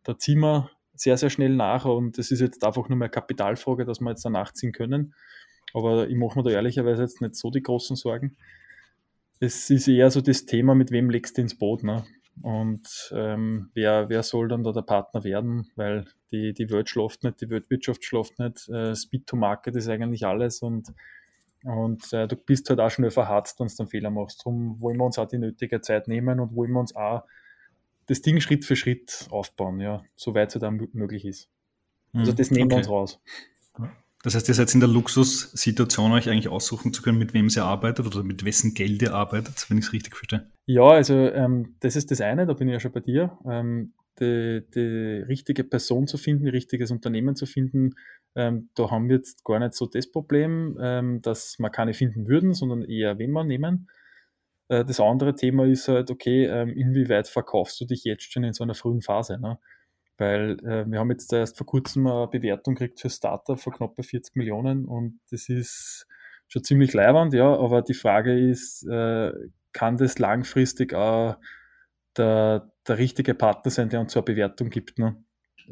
da 0.03 0.17
ziehen 0.17 0.39
wir 0.39 0.71
sehr, 0.95 1.17
sehr 1.17 1.29
schnell 1.29 1.55
nach 1.55 1.85
und 1.85 2.17
das 2.17 2.31
ist 2.31 2.39
jetzt 2.39 2.63
einfach 2.63 2.89
nur 2.89 2.97
mehr 2.97 3.09
Kapitalfrage, 3.09 3.85
dass 3.85 3.99
wir 3.99 4.09
jetzt 4.09 4.25
da 4.25 4.29
nachziehen 4.29 4.71
können. 4.71 5.13
Aber 5.73 6.07
ich 6.07 6.15
mache 6.15 6.37
mir 6.37 6.43
da 6.43 6.51
ehrlicherweise 6.51 7.03
jetzt 7.03 7.21
nicht 7.21 7.35
so 7.35 7.49
die 7.49 7.63
großen 7.63 7.95
Sorgen. 7.95 8.35
Es 9.39 9.69
ist 9.69 9.87
eher 9.87 10.09
so 10.11 10.21
das 10.21 10.45
Thema, 10.45 10.75
mit 10.75 10.91
wem 10.91 11.09
legst 11.09 11.37
du 11.37 11.41
ins 11.41 11.57
Boot. 11.57 11.83
Ne? 11.83 12.03
Und 12.41 13.13
ähm, 13.15 13.69
wer, 13.73 14.09
wer 14.09 14.23
soll 14.23 14.47
dann 14.47 14.63
da 14.63 14.71
der 14.71 14.81
Partner 14.81 15.23
werden? 15.23 15.69
Weil 15.75 16.05
die, 16.31 16.53
die 16.53 16.69
Welt 16.71 16.89
schläft 16.89 17.23
nicht, 17.23 17.41
die 17.41 17.49
Weltwirtschaft 17.49 18.03
schläft 18.03 18.39
nicht. 18.39 18.67
Äh, 18.69 18.95
Speed 18.95 19.27
to 19.27 19.35
Market 19.35 19.75
ist 19.75 19.87
eigentlich 19.87 20.25
alles 20.25 20.61
und, 20.61 20.91
und 21.63 22.11
äh, 22.11 22.27
du 22.27 22.35
bist 22.35 22.69
halt 22.69 22.79
auch 22.79 22.89
schnell 22.89 23.11
verharzt, 23.11 23.59
wenn 23.59 23.67
du 23.67 23.75
dann 23.77 23.87
Fehler 23.87 24.09
machst. 24.09 24.41
Darum 24.41 24.79
wollen 24.81 24.97
wir 24.97 25.05
uns 25.05 25.19
auch 25.19 25.27
die 25.27 25.37
nötige 25.37 25.81
Zeit 25.81 26.07
nehmen 26.07 26.39
und 26.39 26.55
wollen 26.55 26.71
wir 26.71 26.79
uns 26.79 26.95
auch 26.95 27.23
das 28.07 28.21
Ding 28.21 28.41
Schritt 28.41 28.65
für 28.65 28.75
Schritt 28.75 29.27
aufbauen, 29.29 29.79
ja, 29.79 30.03
soweit 30.15 30.53
es 30.53 30.59
dann 30.59 30.89
möglich 30.93 31.25
ist. 31.25 31.49
Also 32.13 32.31
mhm. 32.31 32.35
das 32.35 32.51
nehmen 32.51 32.65
okay. 32.65 32.71
wir 32.71 32.77
uns 32.77 32.89
raus. 32.89 33.21
Das 34.23 34.35
heißt, 34.35 34.47
ihr 34.47 34.53
seid 34.53 34.73
in 34.73 34.79
der 34.79 34.89
Luxussituation, 34.89 36.13
euch 36.13 36.29
eigentlich 36.29 36.47
aussuchen 36.47 36.93
zu 36.93 37.01
können, 37.01 37.17
mit 37.17 37.33
wem 37.33 37.49
ihr 37.49 37.65
arbeitet 37.65 38.07
oder 38.07 38.23
mit 38.23 38.45
wessen 38.45 38.73
Geld 38.73 39.01
ihr 39.01 39.13
arbeitet, 39.13 39.69
wenn 39.69 39.77
ich 39.77 39.85
es 39.85 39.93
richtig 39.93 40.15
verstehe. 40.15 40.47
Ja, 40.65 40.87
also 40.87 41.13
ähm, 41.13 41.75
das 41.81 41.97
ist 41.97 42.09
das 42.09 42.21
eine, 42.21 42.45
da 42.45 42.53
bin 42.53 42.69
ich 42.69 42.73
ja 42.73 42.79
schon 42.79 42.93
bei 42.93 43.01
dir. 43.01 43.37
Ähm, 43.45 43.93
die, 44.19 44.63
die 44.73 45.23
richtige 45.27 45.65
Person 45.65 46.07
zu 46.07 46.17
finden, 46.17 46.47
richtiges 46.47 46.89
Unternehmen 46.91 47.35
zu 47.35 47.45
finden, 47.45 47.95
ähm, 48.35 48.69
da 48.75 48.89
haben 48.89 49.09
wir 49.09 49.17
jetzt 49.17 49.43
gar 49.43 49.59
nicht 49.59 49.73
so 49.73 49.87
das 49.87 50.09
Problem, 50.09 50.77
ähm, 50.81 51.21
dass 51.21 51.57
wir 51.59 51.69
keine 51.69 51.93
finden 51.93 52.27
würden, 52.27 52.53
sondern 52.53 52.83
eher 52.83 53.17
wen 53.19 53.31
wir 53.31 53.43
nehmen. 53.43 53.89
Äh, 54.69 54.85
das 54.85 54.99
andere 54.99 55.35
Thema 55.35 55.65
ist 55.65 55.87
halt, 55.87 56.09
okay, 56.09 56.45
ähm, 56.45 56.69
inwieweit 56.69 57.27
verkaufst 57.27 57.79
du 57.81 57.85
dich 57.85 58.03
jetzt 58.03 58.31
schon 58.31 58.43
in 58.43 58.53
so 58.53 58.63
einer 58.63 58.75
frühen 58.75 59.01
Phase? 59.01 59.39
Ne? 59.39 59.59
Weil 60.17 60.59
äh, 60.65 60.85
wir 60.85 60.99
haben 60.99 61.11
jetzt 61.11 61.33
erst 61.33 61.57
vor 61.57 61.65
kurzem 61.65 62.07
eine 62.07 62.27
Bewertung 62.27 62.75
gekriegt 62.75 62.99
für 62.99 63.09
Startup 63.09 63.59
von 63.59 63.73
knapp 63.73 63.95
bei 63.95 64.03
40 64.03 64.35
Millionen 64.35 64.85
und 64.85 65.19
das 65.31 65.49
ist 65.49 66.07
schon 66.47 66.63
ziemlich 66.63 66.93
leiwand, 66.93 67.33
ja, 67.33 67.47
aber 67.47 67.81
die 67.81 67.95
Frage 67.95 68.37
ist, 68.37 68.85
äh, 68.87 69.31
kann 69.71 69.97
das 69.97 70.19
langfristig 70.19 70.93
auch 70.93 71.37
der, 72.15 72.71
der 72.87 72.97
richtige 72.99 73.33
Partner 73.33 73.71
sein, 73.71 73.89
der 73.89 74.01
uns 74.01 74.13
so 74.13 74.19
eine 74.19 74.25
Bewertung 74.25 74.69
gibt? 74.69 74.99
Ne? 74.99 75.15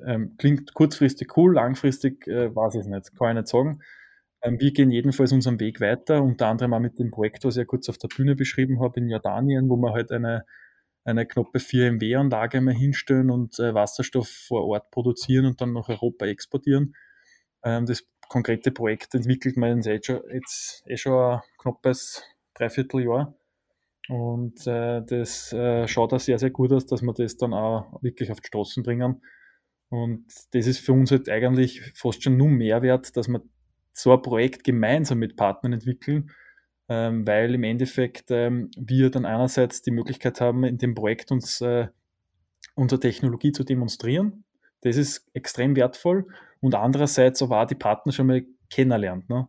Ähm, 0.05 0.35
klingt 0.37 0.73
kurzfristig 0.73 1.37
cool, 1.37 1.53
langfristig 1.53 2.27
äh, 2.27 2.53
weiß 2.55 2.75
ich 2.75 2.81
es 2.81 2.87
nicht, 2.87 3.15
kann 3.15 3.29
ich 3.29 3.41
nicht 3.41 3.47
sagen. 3.47 3.81
Ähm, 4.41 4.59
wir 4.59 4.71
gehen 4.71 4.91
jedenfalls 4.91 5.31
unseren 5.31 5.59
Weg 5.59 5.81
weiter, 5.81 6.23
unter 6.23 6.47
anderem 6.47 6.73
auch 6.73 6.79
mit 6.79 6.97
dem 6.97 7.11
Projekt, 7.11 7.45
was 7.45 7.55
ich 7.55 7.59
ja 7.59 7.65
kurz 7.65 7.89
auf 7.89 7.97
der 7.97 8.07
Bühne 8.07 8.35
beschrieben 8.35 8.81
habe 8.81 8.99
in 8.99 9.09
Jordanien, 9.09 9.69
wo 9.69 9.77
wir 9.77 9.93
halt 9.93 10.11
eine 10.11 10.45
eine 11.03 11.25
knappe 11.25 11.59
4 11.59 11.93
MW-Anlage 11.93 12.61
mal 12.61 12.73
hinstellen 12.73 13.31
und 13.31 13.59
äh, 13.59 13.73
Wasserstoff 13.73 14.29
vor 14.29 14.65
Ort 14.67 14.91
produzieren 14.91 15.45
und 15.45 15.61
dann 15.61 15.73
nach 15.73 15.89
Europa 15.89 16.25
exportieren. 16.25 16.95
Ähm, 17.63 17.85
das 17.85 18.03
konkrete 18.27 18.71
Projekt 18.71 19.13
entwickelt 19.15 19.57
man 19.57 19.81
jetzt, 19.81 20.09
eh 20.09 20.19
jetzt 20.33 20.83
eh 20.87 20.97
schon 20.97 21.13
ein 21.13 21.41
knappes 21.57 22.23
Dreivierteljahr. 22.53 23.35
Und 24.09 24.65
äh, 24.67 25.01
das 25.05 25.53
äh, 25.53 25.87
schaut 25.87 26.13
auch 26.13 26.19
sehr, 26.19 26.39
sehr 26.39 26.49
gut 26.49 26.71
aus, 26.73 26.85
dass 26.85 27.01
wir 27.01 27.13
das 27.13 27.37
dann 27.37 27.53
auch 27.53 28.01
wirklich 28.01 28.31
auf 28.31 28.41
die 28.41 28.47
Straßen 28.47 28.83
bringen. 28.83 29.21
Und 29.89 30.25
das 30.53 30.67
ist 30.67 30.79
für 30.79 30.93
uns 30.93 31.11
halt 31.11 31.29
eigentlich 31.29 31.81
fast 31.95 32.23
schon 32.23 32.37
nur 32.37 32.47
Mehrwert, 32.49 33.15
dass 33.17 33.27
wir 33.27 33.41
so 33.93 34.13
ein 34.13 34.21
Projekt 34.21 34.63
gemeinsam 34.63 35.19
mit 35.19 35.35
Partnern 35.35 35.73
entwickeln 35.73 36.31
ähm, 36.91 37.25
weil 37.25 37.55
im 37.55 37.63
Endeffekt 37.63 38.31
ähm, 38.31 38.69
wir 38.75 39.09
dann 39.09 39.25
einerseits 39.25 39.81
die 39.81 39.91
Möglichkeit 39.91 40.41
haben, 40.41 40.65
in 40.65 40.77
dem 40.77 40.93
Projekt 40.93 41.31
uns 41.31 41.61
äh, 41.61 41.87
unsere 42.75 42.99
Technologie 42.99 43.53
zu 43.53 43.63
demonstrieren. 43.63 44.43
Das 44.81 44.97
ist 44.97 45.25
extrem 45.33 45.77
wertvoll 45.77 46.27
und 46.59 46.75
andererseits 46.75 47.41
aber 47.41 47.61
auch 47.61 47.65
die 47.65 47.75
Partner 47.75 48.11
schon 48.11 48.27
mal 48.27 48.45
kennenlernt. 48.69 49.29
Ne? 49.29 49.47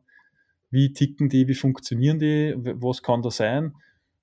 Wie 0.71 0.93
ticken 0.93 1.29
die, 1.29 1.49
wie 1.49 1.55
funktionieren 1.55 2.21
die, 2.21 2.55
was 2.57 3.03
kann 3.03 3.23
da 3.23 3.31
sein? 3.33 3.75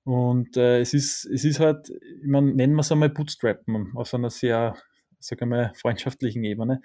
Und 0.04 0.56
äh, 0.56 0.80
es, 0.80 0.94
ist, 0.94 1.26
es 1.26 1.44
ist 1.44 1.60
halt, 1.60 1.90
ich 1.90 2.26
meine, 2.26 2.54
nennen 2.54 2.74
wir 2.74 2.80
es 2.80 2.90
einmal 2.90 3.10
Bootstrappen 3.10 3.92
auf 3.96 4.14
einer 4.14 4.30
sehr, 4.30 4.76
sagen 5.18 5.40
wir 5.40 5.46
mal, 5.46 5.72
freundschaftlichen 5.74 6.42
Ebene 6.44 6.80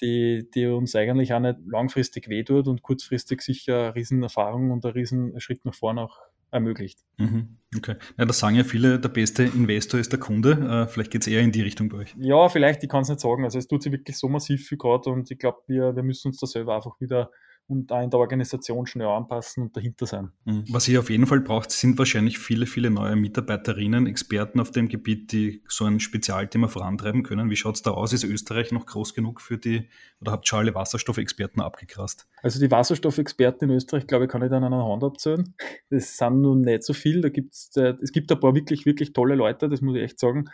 die, 0.00 0.48
die 0.54 0.66
uns 0.66 0.94
eigentlich 0.94 1.32
auch 1.32 1.40
nicht 1.40 1.58
langfristig 1.66 2.28
wehtut 2.28 2.68
und 2.68 2.82
kurzfristig 2.82 3.42
sicher 3.42 3.86
eine 3.86 3.94
Riesenerfahrung 3.94 4.70
und 4.70 4.84
einen 4.84 4.94
riesen 4.94 5.40
Schritt 5.40 5.64
nach 5.64 5.74
vorne 5.74 6.02
auch 6.02 6.18
ermöglicht. 6.50 7.00
Mhm, 7.18 7.56
okay. 7.76 7.96
Ja, 8.16 8.24
das 8.24 8.38
sagen 8.38 8.54
ja 8.54 8.64
viele, 8.64 9.00
der 9.00 9.08
beste 9.08 9.42
Investor 9.42 9.98
ist 9.98 10.12
der 10.12 10.20
Kunde. 10.20 10.52
Äh, 10.52 10.86
vielleicht 10.88 11.10
geht 11.10 11.22
es 11.22 11.26
eher 11.26 11.40
in 11.40 11.50
die 11.50 11.62
Richtung 11.62 11.88
bei 11.88 11.98
euch. 11.98 12.14
Ja, 12.18 12.48
vielleicht, 12.48 12.82
ich 12.82 12.88
kann 12.88 13.02
es 13.02 13.08
nicht 13.08 13.20
sagen. 13.20 13.44
Also 13.44 13.58
es 13.58 13.66
tut 13.66 13.82
sich 13.82 13.92
wirklich 13.92 14.16
so 14.16 14.28
massiv 14.28 14.66
viel 14.66 14.78
gerade 14.78 15.10
und 15.10 15.30
ich 15.30 15.38
glaube, 15.38 15.58
wir, 15.66 15.96
wir 15.96 16.02
müssen 16.04 16.28
uns 16.28 16.38
da 16.38 16.46
selber 16.46 16.76
einfach 16.76 17.00
wieder 17.00 17.30
und 17.66 17.90
da 17.90 18.02
in 18.02 18.10
der 18.10 18.20
Organisation 18.20 18.86
schnell 18.86 19.06
anpassen 19.06 19.64
und 19.64 19.76
dahinter 19.76 20.06
sein. 20.06 20.32
Mhm. 20.44 20.64
Was 20.68 20.86
ihr 20.88 21.00
auf 21.00 21.08
jeden 21.08 21.26
Fall 21.26 21.40
braucht, 21.40 21.70
sind 21.70 21.96
wahrscheinlich 21.98 22.38
viele, 22.38 22.66
viele 22.66 22.90
neue 22.90 23.16
Mitarbeiterinnen, 23.16 24.06
Experten 24.06 24.60
auf 24.60 24.70
dem 24.70 24.88
Gebiet, 24.88 25.32
die 25.32 25.62
so 25.66 25.86
ein 25.86 26.00
Spezialthema 26.00 26.68
vorantreiben 26.68 27.22
können. 27.22 27.50
Wie 27.50 27.56
schaut 27.56 27.76
es 27.76 27.82
da 27.82 27.92
aus? 27.92 28.12
Ist 28.12 28.24
Österreich 28.24 28.70
noch 28.70 28.84
groß 28.84 29.14
genug 29.14 29.40
für 29.40 29.56
die, 29.56 29.88
oder 30.20 30.32
habt 30.32 30.52
ihr 30.52 30.58
alle 30.58 30.74
Wasserstoffexperten 30.74 31.62
abgegrast? 31.62 32.26
Also 32.42 32.60
die 32.60 32.70
Wasserstoffexperten 32.70 33.70
in 33.70 33.76
Österreich, 33.76 34.06
glaube 34.06 34.24
ich, 34.26 34.30
kann 34.30 34.42
ich 34.42 34.50
dann 34.50 34.64
an 34.64 34.74
einer 34.74 34.86
Hand 34.86 35.02
abzählen. 35.02 35.54
Das 35.88 36.16
sind 36.16 36.42
nun 36.42 36.60
nicht 36.60 36.82
so 36.82 36.92
viel. 36.92 37.22
Da 37.22 37.30
gibt's, 37.30 37.74
äh, 37.76 37.94
es 38.02 38.12
gibt 38.12 38.30
ein 38.30 38.40
paar 38.40 38.54
wirklich, 38.54 38.84
wirklich 38.84 39.14
tolle 39.14 39.34
Leute, 39.34 39.68
das 39.68 39.80
muss 39.80 39.96
ich 39.96 40.02
echt 40.02 40.20
sagen. 40.20 40.50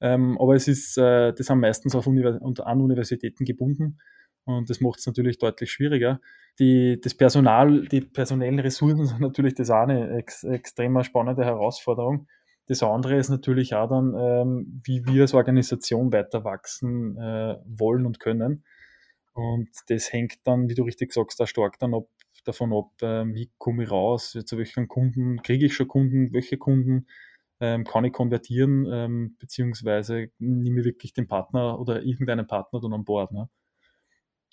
Ähm, 0.00 0.38
aber 0.40 0.54
es 0.54 0.68
ist, 0.68 0.96
äh, 0.96 1.32
das 1.32 1.46
sind 1.46 1.60
meistens 1.60 1.94
auf 1.94 2.06
Univers 2.06 2.40
an 2.40 2.80
Universitäten 2.80 3.44
gebunden. 3.44 3.98
Und 4.48 4.70
das 4.70 4.80
macht 4.80 4.98
es 4.98 5.06
natürlich 5.06 5.36
deutlich 5.36 5.70
schwieriger. 5.70 6.22
Die, 6.58 6.98
das 6.98 7.14
Personal, 7.14 7.86
die 7.86 8.00
personellen 8.00 8.58
Ressourcen 8.58 9.04
sind 9.06 9.20
natürlich 9.20 9.54
das 9.54 9.68
eine 9.68 10.16
ex, 10.16 10.42
extrem 10.42 11.02
spannende 11.04 11.44
Herausforderung. 11.44 12.26
Das 12.66 12.82
andere 12.82 13.16
ist 13.16 13.28
natürlich 13.28 13.74
auch 13.74 13.90
dann, 13.90 14.14
ähm, 14.18 14.80
wie 14.84 15.04
wir 15.04 15.22
als 15.22 15.34
Organisation 15.34 16.14
weiter 16.14 16.44
wachsen 16.44 17.18
äh, 17.18 17.58
wollen 17.66 18.06
und 18.06 18.20
können. 18.20 18.64
Und 19.34 19.68
das 19.88 20.14
hängt 20.14 20.38
dann, 20.44 20.70
wie 20.70 20.74
du 20.74 20.84
richtig 20.84 21.12
sagst, 21.12 21.38
da 21.38 21.46
stark 21.46 21.78
dann 21.78 21.92
ab, 21.92 22.06
davon 22.46 22.72
ab, 22.72 22.90
äh, 23.02 23.26
wie 23.34 23.50
komme 23.58 23.84
ich 23.84 23.90
raus, 23.90 24.32
zu 24.32 24.56
welchen 24.56 24.88
Kunden, 24.88 25.42
kriege 25.42 25.66
ich 25.66 25.74
schon 25.74 25.88
Kunden, 25.88 26.32
welche 26.32 26.56
Kunden 26.56 27.06
ähm, 27.60 27.84
kann 27.84 28.04
ich 28.06 28.14
konvertieren, 28.14 28.86
ähm, 28.90 29.36
beziehungsweise 29.38 30.28
nehme 30.38 30.80
ich 30.80 30.86
wirklich 30.86 31.12
den 31.12 31.28
Partner 31.28 31.78
oder 31.78 32.02
irgendeinen 32.02 32.46
Partner 32.46 32.80
dann 32.80 32.94
an 32.94 33.04
Bord. 33.04 33.32
Ne? 33.32 33.50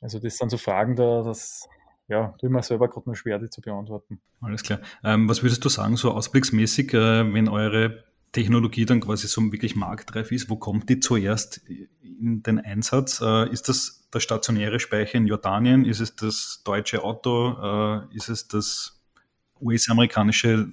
Also 0.01 0.19
das 0.19 0.37
sind 0.37 0.49
so 0.49 0.57
Fragen, 0.57 0.95
da, 0.95 1.23
das 1.23 1.67
ja, 2.07 2.35
tue 2.39 2.49
mir 2.49 2.61
selber 2.61 2.87
gerade 2.87 3.09
nur 3.09 3.15
schwer, 3.15 3.39
die 3.39 3.49
zu 3.49 3.61
beantworten. 3.61 4.21
Alles 4.41 4.63
klar. 4.63 4.79
Ähm, 5.03 5.27
was 5.27 5.41
würdest 5.41 5.65
du 5.65 5.69
sagen, 5.69 5.97
so 5.97 6.11
ausblicksmäßig, 6.11 6.93
äh, 6.93 7.33
wenn 7.33 7.47
eure 7.47 8.03
Technologie 8.31 8.85
dann 8.85 8.99
quasi 8.99 9.27
so 9.27 9.41
wirklich 9.51 9.75
marktreif 9.75 10.31
ist, 10.31 10.49
wo 10.49 10.57
kommt 10.57 10.89
die 10.89 10.99
zuerst 10.99 11.61
in 12.01 12.43
den 12.43 12.59
Einsatz? 12.59 13.21
Äh, 13.21 13.49
ist 13.49 13.69
das 13.69 14.07
der 14.13 14.19
stationäre 14.19 14.79
Speicher 14.79 15.17
in 15.17 15.25
Jordanien? 15.25 15.85
Ist 15.85 15.99
es 15.99 16.15
das 16.15 16.61
deutsche 16.63 17.03
Auto? 17.03 18.03
Äh, 18.11 18.15
ist 18.15 18.29
es 18.29 18.47
das 18.47 19.01
US-amerikanische 19.61 20.67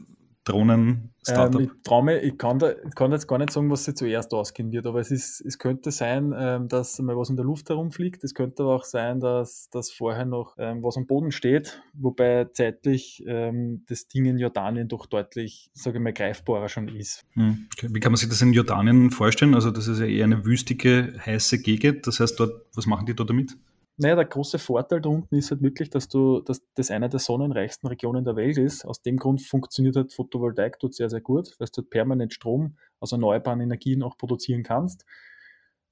Drohnen-Startup? 0.44 1.60
Ähm, 1.60 1.70
ich 1.76 1.82
traume, 1.84 2.20
ich 2.20 2.36
kann, 2.36 2.58
da, 2.58 2.70
ich 2.70 2.94
kann 2.94 3.12
jetzt 3.12 3.28
gar 3.28 3.38
nicht 3.38 3.52
sagen, 3.52 3.70
was 3.70 3.84
sie 3.84 3.94
zuerst 3.94 4.34
ausgehen 4.34 4.72
wird, 4.72 4.86
aber 4.86 5.00
es, 5.00 5.10
ist, 5.10 5.40
es 5.40 5.58
könnte 5.58 5.90
sein, 5.90 6.34
ähm, 6.36 6.68
dass 6.68 6.98
mal 6.98 7.16
was 7.16 7.30
in 7.30 7.36
der 7.36 7.44
Luft 7.44 7.68
herumfliegt. 7.68 8.24
Es 8.24 8.34
könnte 8.34 8.64
aber 8.64 8.76
auch 8.76 8.84
sein, 8.84 9.20
dass, 9.20 9.68
dass 9.70 9.90
vorher 9.90 10.24
noch 10.24 10.56
ähm, 10.58 10.82
was 10.82 10.96
am 10.96 11.06
Boden 11.06 11.30
steht, 11.30 11.80
wobei 11.94 12.46
zeitlich 12.52 13.22
ähm, 13.26 13.84
das 13.88 14.08
Ding 14.08 14.24
in 14.24 14.38
Jordanien 14.38 14.88
doch 14.88 15.06
deutlich, 15.06 15.70
sage 15.74 15.98
ich 15.98 16.02
mal, 16.02 16.12
greifbarer 16.12 16.68
schon 16.68 16.88
ist. 16.88 17.24
Hm, 17.34 17.68
okay. 17.76 17.88
Wie 17.92 18.00
kann 18.00 18.12
man 18.12 18.16
sich 18.16 18.28
das 18.28 18.42
in 18.42 18.52
Jordanien 18.52 19.10
vorstellen? 19.10 19.54
Also 19.54 19.70
das 19.70 19.86
ist 19.86 20.00
ja 20.00 20.06
eher 20.06 20.24
eine 20.24 20.44
wüstige, 20.44 21.14
heiße 21.24 21.60
Gegend. 21.60 22.06
Das 22.06 22.18
heißt, 22.20 22.38
dort, 22.40 22.66
was 22.74 22.86
machen 22.86 23.06
die 23.06 23.14
da 23.14 23.24
damit? 23.24 23.56
Naja, 24.02 24.16
der 24.16 24.24
große 24.24 24.58
Vorteil 24.58 25.00
da 25.00 25.08
unten 25.08 25.36
ist 25.36 25.52
halt 25.52 25.62
wirklich, 25.62 25.88
dass 25.88 26.08
du, 26.08 26.40
dass 26.40 26.60
das 26.74 26.90
eine 26.90 27.08
der 27.08 27.20
sonnenreichsten 27.20 27.88
Regionen 27.88 28.24
der 28.24 28.34
Welt 28.34 28.58
ist. 28.58 28.84
Aus 28.84 29.00
dem 29.00 29.16
Grund 29.16 29.40
funktioniert 29.42 29.94
halt 29.94 30.12
Photovoltaik 30.12 30.80
dort 30.80 30.94
sehr, 30.94 31.08
sehr 31.08 31.20
gut, 31.20 31.54
weil 31.60 31.68
du 31.68 31.82
halt 31.82 31.90
permanent 31.90 32.34
Strom 32.34 32.76
aus 32.98 33.12
erneuerbaren 33.12 33.60
Energien 33.60 34.02
auch 34.02 34.18
produzieren 34.18 34.64
kannst. 34.64 35.04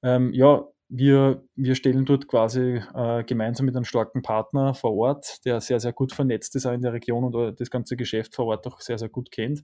Ähm, 0.03 0.33
ja, 0.33 0.67
wir, 0.89 1.45
wir 1.55 1.75
stellen 1.75 2.03
dort 2.03 2.27
quasi 2.27 2.81
äh, 2.93 3.23
gemeinsam 3.23 3.65
mit 3.65 3.77
einem 3.77 3.85
starken 3.85 4.21
Partner 4.21 4.73
vor 4.73 4.93
Ort, 4.93 5.45
der 5.45 5.61
sehr, 5.61 5.79
sehr 5.79 5.93
gut 5.93 6.11
vernetzt 6.11 6.53
ist 6.57 6.65
auch 6.65 6.73
in 6.73 6.81
der 6.81 6.91
Region 6.91 7.23
und 7.23 7.61
das 7.61 7.71
ganze 7.71 7.95
Geschäft 7.95 8.35
vor 8.35 8.47
Ort 8.47 8.67
auch 8.67 8.81
sehr, 8.81 8.97
sehr 8.97 9.07
gut 9.07 9.31
kennt, 9.31 9.63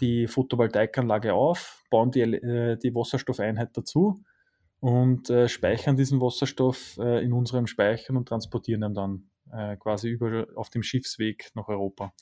die 0.00 0.26
Photovoltaikanlage 0.28 1.34
auf, 1.34 1.84
bauen 1.90 2.10
die, 2.10 2.22
äh, 2.22 2.78
die 2.78 2.94
Wasserstoffeinheit 2.94 3.76
dazu 3.76 4.24
und 4.82 5.30
äh, 5.30 5.48
speichern 5.48 5.96
diesen 5.96 6.20
Wasserstoff 6.20 6.98
äh, 6.98 7.24
in 7.24 7.32
unserem 7.32 7.68
Speichern 7.68 8.16
und 8.16 8.26
transportieren 8.28 8.82
ihn 8.82 8.94
dann 8.94 9.30
äh, 9.52 9.76
quasi 9.76 10.08
über 10.08 10.48
auf 10.56 10.70
dem 10.70 10.82
Schiffsweg 10.82 11.50
nach 11.54 11.68
Europa. 11.68 12.12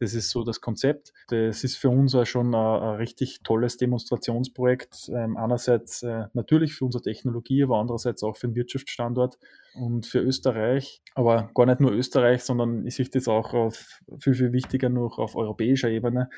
Das 0.00 0.14
ist 0.14 0.30
so 0.30 0.42
das 0.42 0.60
Konzept. 0.60 1.12
Das 1.28 1.62
ist 1.62 1.76
für 1.76 1.90
uns 1.90 2.16
auch 2.16 2.26
schon 2.26 2.56
ein, 2.56 2.82
ein 2.82 2.96
richtig 2.96 3.44
tolles 3.44 3.76
Demonstrationsprojekt. 3.76 5.10
Ähm, 5.14 5.36
einerseits 5.36 6.02
äh, 6.02 6.24
natürlich 6.32 6.74
für 6.74 6.86
unsere 6.86 7.02
Technologie, 7.02 7.62
aber 7.62 7.78
andererseits 7.78 8.24
auch 8.24 8.36
für 8.36 8.48
den 8.48 8.56
Wirtschaftsstandort 8.56 9.38
und 9.74 10.04
für 10.04 10.18
Österreich. 10.18 11.02
Aber 11.14 11.52
gar 11.54 11.66
nicht 11.66 11.78
nur 11.78 11.92
Österreich, 11.92 12.42
sondern 12.42 12.84
ich 12.84 12.96
sehe 12.96 13.06
das 13.06 13.28
auch 13.28 13.54
auf 13.54 14.00
viel, 14.18 14.34
viel 14.34 14.52
wichtiger 14.52 14.88
noch 14.88 15.18
auf 15.18 15.36
europäischer 15.36 15.88
Ebene, 15.88 16.30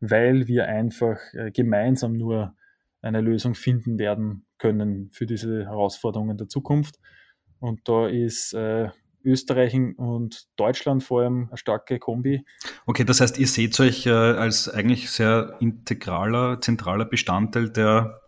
weil 0.00 0.48
wir 0.48 0.66
einfach 0.66 1.18
äh, 1.34 1.50
gemeinsam 1.50 2.16
nur 2.16 2.54
eine 3.02 3.20
Lösung 3.20 3.54
finden 3.54 3.98
werden 3.98 4.46
können 4.58 5.10
für 5.12 5.26
diese 5.26 5.64
Herausforderungen 5.64 6.36
der 6.36 6.48
Zukunft. 6.48 6.96
Und 7.58 7.80
da 7.88 8.06
ist 8.08 8.52
äh, 8.54 8.88
Österreich 9.24 9.74
und 9.74 10.46
Deutschland 10.56 11.02
vor 11.02 11.22
allem 11.22 11.48
eine 11.48 11.56
starke 11.56 11.98
Kombi. 11.98 12.44
Okay, 12.86 13.04
das 13.04 13.20
heißt, 13.20 13.38
ihr 13.38 13.48
seht 13.48 13.78
euch 13.80 14.06
äh, 14.06 14.10
als 14.10 14.68
eigentlich 14.68 15.10
sehr 15.10 15.56
integraler, 15.60 16.60
zentraler 16.60 17.04
Bestandteil 17.04 17.70
der 17.70 18.20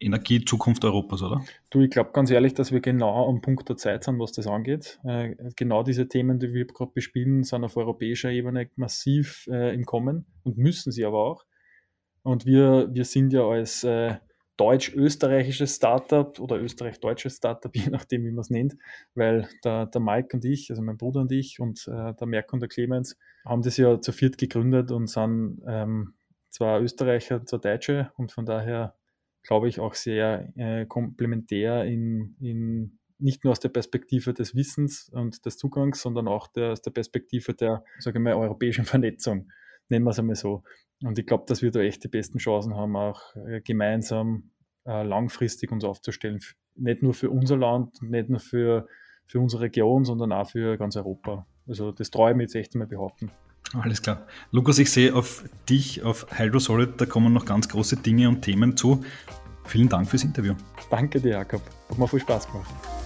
Energiezukunft 0.00 0.84
Europas, 0.84 1.22
oder? 1.22 1.42
Du, 1.70 1.80
ich 1.80 1.90
glaube 1.90 2.10
ganz 2.12 2.30
ehrlich, 2.30 2.52
dass 2.52 2.72
wir 2.72 2.80
genau 2.80 3.28
am 3.28 3.40
Punkt 3.40 3.68
der 3.68 3.76
Zeit 3.76 4.04
sind, 4.04 4.18
was 4.18 4.32
das 4.32 4.46
angeht. 4.46 4.98
Äh, 5.04 5.36
genau 5.56 5.82
diese 5.82 6.08
Themen, 6.08 6.38
die 6.40 6.52
wir 6.52 6.66
gerade 6.66 6.90
bespielen, 6.92 7.44
sind 7.44 7.64
auf 7.64 7.76
europäischer 7.76 8.30
Ebene 8.30 8.68
massiv 8.76 9.46
äh, 9.50 9.72
im 9.72 9.84
Kommen 9.84 10.26
und 10.42 10.58
müssen 10.58 10.92
sie 10.92 11.04
aber 11.04 11.24
auch. 11.24 11.44
Und 12.24 12.46
wir, 12.46 12.88
wir 12.92 13.04
sind 13.04 13.32
ja 13.32 13.46
als 13.46 13.84
äh, 13.84 14.16
deutsch-österreichisches 14.56 15.76
Startup 15.76 16.38
oder 16.40 16.60
österreich-deutsches 16.60 17.36
Startup, 17.36 17.74
je 17.76 17.90
nachdem, 17.90 18.24
wie 18.24 18.30
man 18.30 18.40
es 18.40 18.50
nennt, 18.50 18.76
weil 19.14 19.48
der, 19.62 19.86
der 19.86 20.00
Mike 20.00 20.30
und 20.34 20.44
ich, 20.44 20.70
also 20.70 20.82
mein 20.82 20.96
Bruder 20.96 21.20
und 21.20 21.32
ich 21.32 21.60
und 21.60 21.86
äh, 21.86 22.14
der 22.14 22.26
Merk 22.26 22.52
und 22.52 22.60
der 22.60 22.68
Clemens 22.68 23.16
haben 23.44 23.62
das 23.62 23.76
ja 23.76 24.00
zu 24.00 24.12
viert 24.12 24.38
gegründet 24.38 24.90
und 24.90 25.08
sind 25.08 25.62
ähm, 25.66 26.14
zwar 26.50 26.80
Österreicher, 26.80 27.44
zwar 27.44 27.60
Deutsche 27.60 28.10
und 28.16 28.32
von 28.32 28.46
daher 28.46 28.94
glaube 29.42 29.68
ich 29.68 29.80
auch 29.80 29.94
sehr 29.94 30.50
äh, 30.56 30.86
komplementär 30.86 31.84
in, 31.84 32.36
in 32.40 32.98
nicht 33.18 33.44
nur 33.44 33.52
aus 33.52 33.60
der 33.60 33.68
Perspektive 33.68 34.32
des 34.34 34.54
Wissens 34.54 35.10
und 35.10 35.44
des 35.44 35.58
Zugangs, 35.58 36.00
sondern 36.00 36.28
auch 36.28 36.48
der, 36.48 36.72
aus 36.72 36.82
der 36.82 36.90
Perspektive 36.90 37.54
der, 37.54 37.84
sage 37.98 38.18
ich 38.18 38.22
mal, 38.22 38.34
europäischen 38.34 38.84
Vernetzung, 38.84 39.50
nennen 39.88 40.04
wir 40.04 40.10
es 40.10 40.18
einmal 40.18 40.36
so. 40.36 40.62
Und 41.02 41.18
ich 41.18 41.26
glaube, 41.26 41.44
dass 41.46 41.62
wir 41.62 41.70
da 41.70 41.80
echt 41.80 42.04
die 42.04 42.08
besten 42.08 42.38
Chancen 42.38 42.74
haben, 42.74 42.96
auch 42.96 43.20
äh, 43.36 43.60
gemeinsam 43.60 44.50
äh, 44.86 45.02
langfristig 45.02 45.72
uns 45.72 45.84
aufzustellen. 45.84 46.40
Nicht 46.76 47.02
nur 47.02 47.14
für 47.14 47.30
unser 47.30 47.56
Land, 47.56 48.00
nicht 48.02 48.28
nur 48.28 48.40
für, 48.40 48.86
für 49.26 49.40
unsere 49.40 49.62
Region, 49.62 50.04
sondern 50.04 50.32
auch 50.32 50.50
für 50.50 50.76
ganz 50.76 50.96
Europa. 50.96 51.46
Also 51.66 51.92
das 51.92 52.10
traue 52.10 52.30
ich 52.30 52.36
mir 52.36 52.42
jetzt 52.44 52.54
echt 52.54 52.74
mal 52.74 52.86
behaupten. 52.86 53.30
Alles 53.72 54.02
klar. 54.02 54.26
Lukas, 54.50 54.78
ich 54.78 54.90
sehe 54.90 55.14
auf 55.14 55.44
dich, 55.68 56.02
auf 56.02 56.26
Hydrosolid, 56.38 57.00
da 57.00 57.06
kommen 57.06 57.32
noch 57.32 57.44
ganz 57.44 57.68
große 57.68 57.96
Dinge 57.96 58.28
und 58.28 58.42
Themen 58.42 58.76
zu. 58.76 59.02
Vielen 59.64 59.88
Dank 59.88 60.08
fürs 60.08 60.24
Interview. 60.24 60.54
Danke 60.90 61.20
dir, 61.20 61.30
Jakob. 61.30 61.62
Hat 61.88 61.98
mir 61.98 62.06
viel 62.06 62.20
Spaß 62.20 62.46
gemacht. 62.46 63.03